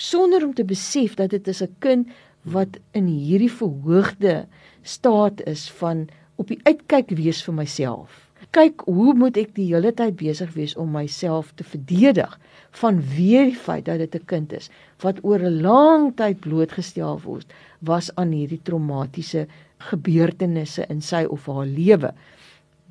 sonder 0.00 0.44
om 0.44 0.54
te 0.54 0.64
besef 0.64 1.14
dat 1.14 1.30
dit 1.30 1.48
is 1.48 1.62
'n 1.62 1.76
kind 1.78 2.08
wat 2.42 2.78
in 2.90 3.06
hierdie 3.06 3.52
verhoogde 3.52 4.46
staat 4.82 5.42
is 5.46 5.70
van 5.70 6.08
op 6.34 6.48
die 6.48 6.60
uitkyk 6.62 7.10
wees 7.10 7.42
vir 7.42 7.54
myself. 7.54 8.30
Kyk, 8.50 8.80
hoe 8.84 9.14
moet 9.14 9.36
ek 9.36 9.54
die 9.54 9.74
hele 9.74 9.92
tyd 9.92 10.16
besig 10.16 10.52
wees 10.54 10.76
om 10.76 10.90
myself 10.90 11.52
te 11.54 11.64
verdedig 11.64 12.38
van 12.70 13.00
weer 13.16 13.44
die 13.44 13.56
feit 13.56 13.84
dat 13.84 13.98
dit 13.98 14.14
'n 14.14 14.24
kind 14.26 14.52
is 14.52 14.70
wat 15.02 15.24
oor 15.24 15.40
'n 15.40 15.60
lang 15.60 16.16
tyd 16.16 16.40
blootgestel 16.40 17.20
word 17.24 17.52
was 17.78 18.14
aan 18.14 18.32
hierdie 18.32 18.62
traumatiese 18.62 19.46
gebeurtenisse 19.78 20.86
in 20.88 21.00
sy 21.00 21.24
of 21.24 21.46
haar 21.46 21.66
lewe 21.66 22.14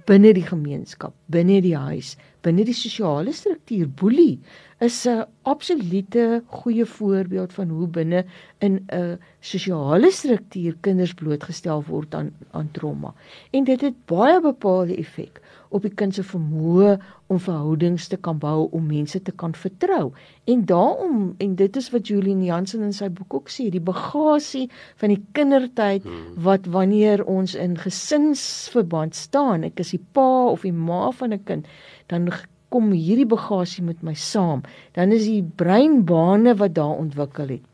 binne 0.10 0.32
die 0.34 0.46
gemeenskap, 0.46 1.14
binne 1.30 1.60
die 1.62 1.76
huis, 1.78 2.16
binne 2.46 2.64
die 2.66 2.76
sosiale 2.78 3.34
struktuur, 3.36 3.90
boelie 4.00 4.40
is 4.86 5.06
'n 5.06 5.26
absolute 5.44 6.42
goeie 6.62 6.86
voorbeeld 6.86 7.54
van 7.54 7.70
hoe 7.70 7.88
binne 7.88 8.24
in 8.60 8.80
'n 8.90 9.20
sosiale 9.42 10.12
struktuur 10.12 10.78
kinders 10.82 11.14
blootgestel 11.14 11.84
word 11.92 12.16
aan 12.16 12.32
aan 12.52 12.72
trauma. 12.72 13.14
En 13.52 13.64
dit 13.64 13.82
het 13.82 14.06
baie 14.06 14.42
bepaalde 14.42 14.98
effek 14.98 15.42
op 15.70 15.86
die 15.86 15.94
kind 15.94 16.16
se 16.16 16.24
vermoë 16.26 16.96
om 17.30 17.40
verhoudings 17.40 18.08
te 18.10 18.18
kan 18.18 18.40
bou, 18.42 18.68
om 18.76 18.88
mense 18.90 19.22
te 19.22 19.32
kan 19.32 19.54
vertrou. 19.54 20.10
En 20.50 20.66
daarom 20.66 21.34
en 21.38 21.56
dit 21.56 21.80
is 21.82 21.90
wat 21.94 22.10
Julian 22.10 22.44
Jansen 22.44 22.84
in 22.88 22.94
sy 22.96 23.10
boek 23.14 23.34
ook 23.38 23.52
sê, 23.54 23.70
die 23.70 23.84
bagasie 23.84 24.66
van 25.02 25.14
die 25.14 25.22
kindertyd 25.38 26.06
hmm. 26.08 26.36
wat 26.46 26.66
wanneer 26.74 27.26
ons 27.26 27.56
in 27.56 27.78
gesinsverband 27.78 29.16
staan, 29.16 29.68
ek 29.70 29.82
is 29.86 29.94
die 29.94 30.04
pa 30.18 30.30
of 30.50 30.66
die 30.66 30.74
ma 30.74 31.10
van 31.22 31.34
'n 31.34 31.44
kind, 31.46 31.68
dan 32.08 32.32
kom 32.70 32.92
hierdie 32.94 33.30
bagasie 33.30 33.84
met 33.84 34.04
my 34.06 34.14
saam. 34.14 34.62
Dan 34.94 35.12
is 35.12 35.26
die 35.26 35.44
breinbane 35.44 36.56
wat 36.58 36.74
daar 36.78 36.98
ontwikkel 36.98 37.58
het 37.58 37.66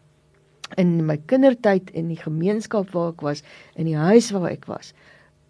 in 0.82 1.06
my 1.06 1.18
kindertyd 1.30 1.92
in 1.94 2.08
die 2.10 2.20
gemeenskap 2.20 2.90
waar 2.96 3.12
ek 3.14 3.22
was, 3.22 3.44
in 3.76 3.86
die 3.86 3.98
huis 3.98 4.32
waar 4.34 4.50
ek 4.50 4.66
was. 4.66 4.94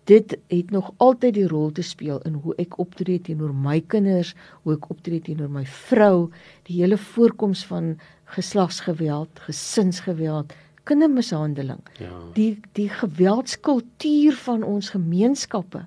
Dit 0.06 0.36
het 0.48 0.72
nog 0.72 0.92
altyd 0.98 1.34
die 1.34 1.48
rol 1.50 1.72
te 1.72 1.82
speel 1.82 2.20
in 2.30 2.34
hoe 2.44 2.54
ek 2.62 2.78
optree 2.82 3.22
teenoor 3.22 3.54
my 3.54 3.80
kinders, 3.90 4.36
hoe 4.64 4.76
ek 4.76 4.90
optree 4.94 5.22
teenoor 5.22 5.50
my 5.50 5.66
vrou, 5.66 6.30
die 6.70 6.78
hele 6.82 6.98
voorkoms 6.98 7.66
van 7.66 7.96
geslagsgeweld, 8.36 9.42
gesinsgeweld, 9.48 10.54
kindermishandeling. 10.86 11.82
Ja. 11.98 12.14
Die 12.38 12.54
die 12.78 12.90
geweldskultuur 12.90 14.38
van 14.46 14.64
ons 14.64 14.92
gemeenskappe. 14.94 15.86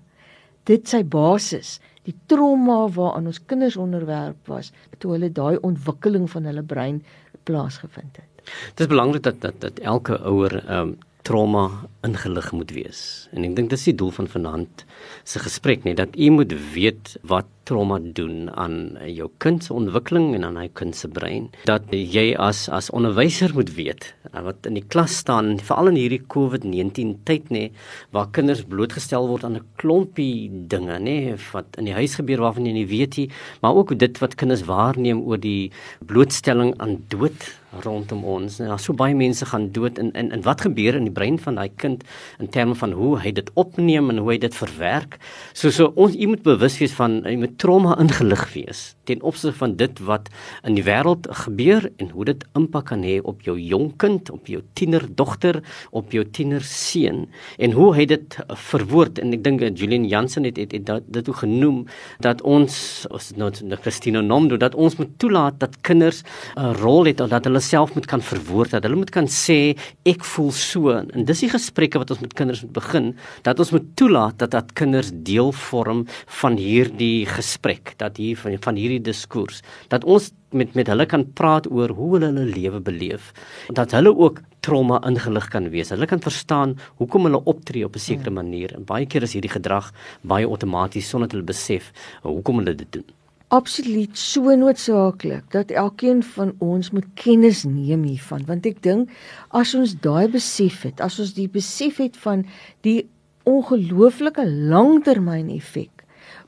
Dit 0.67 0.91
sy 0.91 1.05
basis 1.07 1.79
die 2.09 2.17
trauma 2.31 2.87
waaraan 2.95 3.29
ons 3.31 3.41
kinders 3.51 3.77
onderwerp 3.77 4.49
was 4.51 4.73
toe 4.99 5.15
hulle 5.15 5.31
daai 5.35 5.59
ontwikkeling 5.67 6.27
van 6.33 6.49
hulle 6.49 6.65
brein 6.65 7.03
plaasgevind 7.49 8.17
het. 8.21 8.43
Dit 8.75 8.87
is 8.87 8.91
belangrik 8.91 9.23
dat 9.27 9.41
dat 9.45 9.61
dat 9.61 9.79
elke 9.79 10.19
ouer 10.25 10.59
ehm 10.65 10.95
um, 10.95 10.97
trauma 11.29 11.65
ingelig 12.07 12.53
moet 12.57 12.73
wees. 12.73 13.03
En 13.37 13.45
ek 13.45 13.57
dink 13.59 13.73
dis 13.73 13.89
die 13.91 13.97
doel 14.01 14.15
van 14.17 14.31
vanaand 14.33 14.85
se 15.29 15.43
gesprek 15.45 15.85
net 15.85 16.01
dat 16.01 16.17
u 16.17 16.31
moet 16.39 16.55
weet 16.73 17.17
wat 17.29 17.51
trauma 17.69 17.99
doen 18.01 18.49
aan 18.57 18.97
jou 19.05 19.29
kind 19.43 19.65
se 19.65 19.75
ontwikkeling 19.77 20.33
en 20.39 20.47
aan 20.49 20.59
hy 20.61 20.69
kind 20.79 20.97
se 20.97 21.11
brein. 21.13 21.49
Dat 21.69 21.91
jy 21.93 22.31
as 22.41 22.67
as 22.73 22.91
onderwyser 22.95 23.53
moet 23.57 23.75
weet 23.77 24.09
eh, 24.33 24.43
wat 24.47 24.69
in 24.69 24.79
die 24.79 24.85
klas 24.85 25.19
staan, 25.23 25.57
veral 25.61 25.93
in 25.93 26.01
hierdie 26.01 26.23
COVID-19 26.35 27.15
tyd 27.29 27.53
nê, 27.55 27.69
waar 28.17 28.31
kinders 28.37 28.65
blootgestel 28.69 29.29
word 29.31 29.45
aan 29.45 29.61
'n 29.61 29.67
klompie 29.81 30.49
dinge 30.73 30.99
nê, 30.99 31.37
wat 31.53 31.79
in 31.79 31.91
die 31.91 31.97
huis 31.97 32.17
gebeur 32.17 32.41
waarvan 32.45 32.67
jy 32.67 32.73
nie 32.73 32.89
weet 32.89 33.17
nie, 33.17 33.29
maar 33.63 33.75
ook 33.75 33.99
dit 33.99 34.19
wat 34.19 34.37
kinders 34.37 34.65
waarneem 34.65 35.23
oor 35.23 35.39
die 35.39 35.71
blootstelling 36.07 36.75
aan 36.79 37.05
dood 37.09 37.59
rondom 37.85 38.25
ons. 38.25 38.59
Daar's 38.63 38.87
so 38.89 38.97
baie 38.97 39.15
mense 39.17 39.47
gaan 39.47 39.69
dood 39.73 39.99
en 39.99 40.13
en 40.17 40.31
en 40.33 40.43
wat 40.43 40.65
gebeur 40.65 40.97
in 40.97 41.09
die 41.09 41.13
brein 41.13 41.39
van 41.39 41.59
daai 41.61 41.69
kind 41.77 42.05
in 42.39 42.49
terme 42.49 42.75
van 42.75 42.93
hoe 42.97 43.19
hy 43.21 43.33
dit 43.33 43.51
opneem 43.55 44.11
en 44.11 44.23
hoe 44.23 44.33
hy 44.33 44.39
dit 44.39 44.55
verwerk. 44.55 45.19
So 45.53 45.71
so 45.71 45.93
ons 45.97 46.17
jy 46.17 46.31
moet 46.31 46.43
bewus 46.47 46.79
wees 46.81 46.95
van 46.97 47.21
jy 47.25 47.37
moet 47.37 47.58
trauma 47.59 47.97
ingelig 48.01 48.47
wees 48.55 48.95
ten 49.09 49.23
opsigte 49.23 49.57
van 49.59 49.75
dit 49.81 50.01
wat 50.05 50.29
in 50.69 50.77
die 50.77 50.85
wêreld 50.87 51.29
gebeur 51.45 51.89
en 51.97 52.11
hoe 52.13 52.27
dit 52.29 52.45
impak 52.59 52.91
kan 52.91 53.05
hê 53.07 53.19
op 53.25 53.43
jou 53.47 53.57
jong 53.61 53.91
kind, 54.01 54.31
op 54.33 54.49
jou 54.51 54.61
tienerdogter, 54.79 55.61
op 55.97 56.13
jou 56.15 56.25
tienerseun 56.25 57.25
en 57.59 57.77
hoe 57.77 57.89
hy 57.97 58.05
dit 58.11 58.39
verwoord. 58.71 59.21
En 59.23 59.33
ek 59.37 59.45
dink 59.47 59.65
Julian 59.79 60.07
Jansen 60.09 60.47
het 60.49 60.61
het, 60.61 60.75
het, 60.77 60.89
het 60.93 61.09
dit 61.13 61.29
ook 61.31 61.43
genoem 61.43 61.83
dat 62.25 62.43
ons 62.47 63.07
as 63.15 63.31
nou 63.39 63.51
Christina 63.83 64.23
Nomdo 64.25 64.59
dat 64.61 64.77
ons 64.79 64.99
moet 65.01 65.11
toelaat 65.21 65.59
dat 65.63 65.81
kinders 65.87 66.23
'n 66.57 66.75
rol 66.83 67.09
het 67.09 67.19
dat 67.19 67.45
hulle 67.45 67.61
self 67.61 67.95
moet 67.95 68.07
kan 68.07 68.23
verwoord 68.23 68.71
dat 68.71 68.83
hulle 68.83 68.97
moet 68.97 69.11
kan 69.11 69.27
sê 69.27 69.77
ek 70.05 70.25
voel 70.25 70.53
so. 70.53 70.91
En 70.91 71.25
dis 71.25 71.41
die 71.41 71.51
gesprekke 71.51 71.99
wat 71.99 72.11
ons 72.11 72.21
met 72.21 72.35
kinders 72.35 72.63
moet 72.63 72.73
begin 72.73 73.17
dat 73.43 73.59
ons 73.59 73.71
moet 73.71 73.97
toelaat 73.97 74.39
dat 74.39 74.51
dat 74.51 74.73
kinders 74.73 75.11
deel 75.13 75.53
vorm 75.53 76.07
van 76.27 76.57
hierdie 76.57 77.27
gesprek 77.49 77.95
dat 77.97 78.21
hier 78.21 78.37
van, 78.37 78.59
van 78.61 78.77
hierdie 78.77 79.01
diskurs 79.01 79.63
dat 79.89 80.05
ons 80.05 80.33
met 80.53 80.75
met 80.77 80.89
hulle 80.93 81.07
kan 81.09 81.25
praat 81.41 81.67
oor 81.73 81.93
hoe 81.97 82.13
hulle 82.17 82.29
hulle 82.33 82.53
lewe 82.53 82.81
beleef 82.85 83.33
dat 83.73 83.97
hulle 83.97 84.13
ook 84.13 84.43
trauma 84.69 84.99
ingelig 85.09 85.49
kan 85.53 85.69
wees. 85.73 85.93
Hulle 85.95 86.07
kan 86.11 86.21
verstaan 86.21 86.75
hoekom 87.01 87.29
hulle 87.29 87.41
optree 87.53 87.85
op 87.85 87.97
'n 87.97 88.05
sekere 88.05 88.31
manier. 88.31 88.75
En 88.75 88.85
baie 88.85 89.07
keer 89.07 89.23
is 89.23 89.33
hierdie 89.33 89.57
gedrag 89.57 89.93
baie 90.23 90.47
outomaties 90.47 91.09
sonder 91.09 91.29
dat 91.29 91.37
hulle 91.37 91.53
besef 91.53 91.93
hoekom 92.23 92.59
hulle 92.59 92.75
dit 92.75 92.93
doen. 92.93 93.05
Absoluut 93.49 94.19
so 94.19 94.55
noodsaaklik 94.55 95.51
dat 95.51 95.71
elkeen 95.71 96.23
van 96.23 96.53
ons 96.59 96.91
moet 96.91 97.07
kennis 97.15 97.65
neem 97.65 98.03
hiervan. 98.03 98.45
Want 98.47 98.67
ek 98.67 98.83
dink 98.83 99.09
as 99.51 99.75
ons 99.75 99.95
daai 100.01 100.29
besef 100.29 100.83
het 100.83 101.01
as 101.01 101.19
ons 101.19 101.33
die 101.35 101.49
besef 101.49 101.97
het 101.97 102.17
van 102.17 102.45
die 102.81 103.09
ongelooflike 103.45 104.45
langtermyn 104.45 105.49
effek 105.51 105.98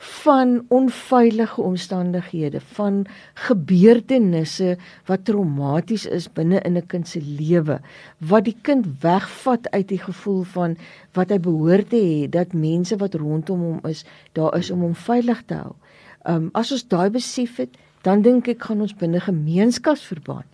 van 0.00 0.64
onveilige 0.68 1.60
omstandighede, 1.60 2.60
van 2.60 3.06
gebeurtenisse 3.34 4.76
wat 5.04 5.24
traumaties 5.24 6.06
is 6.06 6.28
binne 6.32 6.60
in 6.60 6.76
'n 6.76 6.86
kind 6.86 7.08
se 7.08 7.20
lewe, 7.20 7.80
wat 8.18 8.44
die 8.44 8.56
kind 8.62 8.86
wegvat 9.00 9.70
uit 9.70 9.88
die 9.88 9.98
gevoel 9.98 10.42
van 10.42 10.76
wat 11.12 11.28
hy 11.28 11.38
behoort 11.38 11.90
te 11.90 12.00
hê 12.00 12.28
dat 12.28 12.52
mense 12.52 12.96
wat 12.96 13.14
rondom 13.14 13.60
hom 13.60 13.80
is, 13.82 14.04
daar 14.32 14.56
is 14.56 14.70
om 14.70 14.80
hom 14.80 14.94
veilig 14.94 15.42
te 15.46 15.54
hou. 15.54 15.74
Um 16.24 16.48
as 16.52 16.72
ons 16.72 16.88
daai 16.88 17.10
besef 17.10 17.56
het, 17.56 17.76
dan 18.02 18.22
dink 18.22 18.48
ek 18.48 18.62
gaan 18.62 18.80
ons 18.80 18.96
binne 18.96 19.20
gemeenskapsverband 19.20 20.46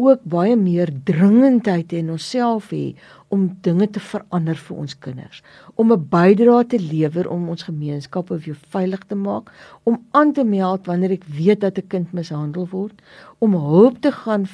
ook 0.00 0.24
baie 0.24 0.56
meer 0.56 0.90
dringendheid 1.04 1.92
in 1.92 2.10
onsself 2.10 2.70
hê 2.72 2.94
om 3.28 3.46
dinge 3.62 3.86
te 3.94 4.00
verander 4.02 4.58
vir 4.58 4.76
ons 4.82 4.96
kinders, 4.98 5.42
om 5.76 5.92
'n 5.92 6.08
bydrae 6.10 6.64
te 6.66 6.78
lewer 6.78 7.28
om 7.30 7.48
ons 7.48 7.68
gemeenskappe 7.68 8.38
weer 8.44 8.58
veilig 8.74 9.02
te 9.06 9.14
maak, 9.14 9.52
om 9.84 10.00
aan 10.10 10.32
te 10.32 10.44
meld 10.44 10.86
wanneer 10.86 11.12
ek 11.12 11.24
weet 11.24 11.60
dat 11.60 11.78
'n 11.78 11.88
kind 11.88 12.12
mishandel 12.12 12.66
word, 12.70 13.02
om 13.38 13.54
hulp 13.54 14.00
te 14.00 14.12
gaan 14.12 14.46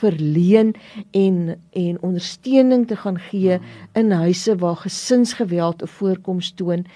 verleen 0.00 0.74
en 1.10 1.60
en 1.70 2.02
ondersteuning 2.02 2.86
te 2.86 2.96
gaan 2.96 3.18
gee 3.18 3.58
in 3.92 4.10
huise 4.10 4.56
waar 4.56 4.76
gesinsgeweld 4.76 5.82
'n 5.82 5.86
voorkoms 5.86 6.50
toon. 6.50 6.86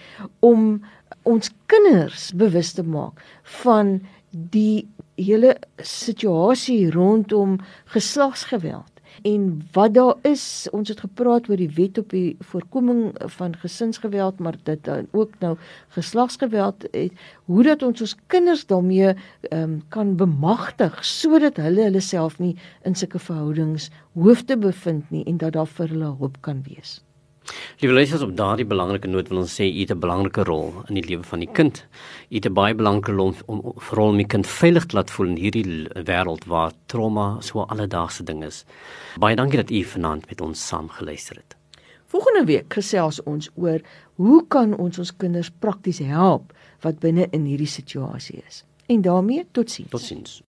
Om 0.41 0.83
ons 1.23 1.51
kinders 1.67 2.33
bewus 2.33 2.73
te 2.73 2.83
maak 2.83 3.23
van 3.43 4.01
die 4.31 4.89
hele 5.17 5.57
situasie 5.83 6.91
rondom 6.91 7.59
geslagsgeweld 7.85 8.93
en 9.23 9.63
wat 9.73 9.95
daar 9.95 10.15
is. 10.23 10.69
Ons 10.73 10.89
het 10.89 11.01
gepraat 11.01 11.49
oor 11.49 11.57
die 11.57 11.71
wet 11.75 11.99
op 11.99 12.11
die 12.11 12.37
voorkoming 12.51 13.15
van 13.39 13.57
gesinsgeweld 13.57 14.39
maar 14.39 14.59
dit 14.63 14.85
dan 14.85 15.09
ook 15.11 15.39
nou 15.39 15.57
geslagsgeweld. 15.89 16.87
Het 16.91 17.13
hoe 17.45 17.63
dat 17.63 17.83
ons 17.83 18.01
ons 18.01 18.17
kinders 18.27 18.67
daarmee 18.67 19.15
um, 19.51 19.83
kan 19.89 20.17
bemagtig 20.17 21.05
sodat 21.05 21.57
hulle 21.57 21.89
hulle 21.89 22.01
self 22.01 22.39
nie 22.39 22.57
in 22.83 22.95
sulke 22.95 23.19
verhoudings 23.19 23.91
hoef 24.13 24.45
te 24.45 24.59
bevind 24.59 25.11
nie 25.11 25.25
en 25.25 25.37
dat 25.37 25.53
daar 25.53 25.71
vir 25.79 25.89
hulle 25.89 26.17
hulp 26.19 26.41
kan 26.41 26.63
wees 26.69 27.06
Liewe 27.81 27.95
luisters, 27.95 28.23
op 28.23 28.37
daardie 28.37 28.67
belangrike 28.67 29.09
noot 29.09 29.29
wil 29.29 29.43
ons 29.45 29.55
sê 29.55 29.67
u 29.69 29.81
het 29.81 29.91
'n 29.93 30.01
belangrike 30.01 30.45
rol 30.45 30.73
in 30.89 30.95
die 30.95 31.05
lewe 31.09 31.23
van 31.23 31.39
die 31.39 31.53
kind. 31.53 31.85
U 32.31 32.35
het 32.35 32.47
'n 32.47 32.53
baie 32.53 32.75
belangrike 32.75 33.13
rol 33.13 33.35
om 33.47 33.73
veral 33.77 34.09
om 34.09 34.17
die 34.17 34.27
kind 34.27 34.47
veilig 34.47 34.87
te 34.87 34.97
laat 34.97 35.11
voel 35.11 35.27
in 35.27 35.37
hierdie 35.37 35.89
wêreld 35.95 36.45
waar 36.47 36.73
trauma 36.87 37.41
so 37.41 37.61
'n 37.61 37.69
alledaagse 37.69 38.25
ding 38.25 38.45
is. 38.45 38.65
Baie 39.19 39.37
dankie 39.37 39.57
dat 39.57 39.71
u 39.71 39.85
vanaand 39.85 40.29
met 40.29 40.41
ons 40.41 40.67
saam 40.67 40.89
geluister 40.89 41.37
het. 41.37 41.57
Volgende 42.07 42.45
week 42.45 42.73
gesels 42.73 43.23
ons 43.23 43.51
oor 43.55 43.81
hoe 44.15 44.47
kan 44.49 44.77
ons 44.77 44.99
ons 44.99 45.17
kinders 45.17 45.51
prakties 45.51 45.99
help 45.99 46.53
wat 46.81 46.99
binne 46.99 47.27
in 47.31 47.45
hierdie 47.45 47.67
situasie 47.67 48.43
is. 48.49 48.65
En 48.87 49.03
daarmee 49.03 49.47
totsiens. 49.53 49.91
Totsiens. 49.91 50.43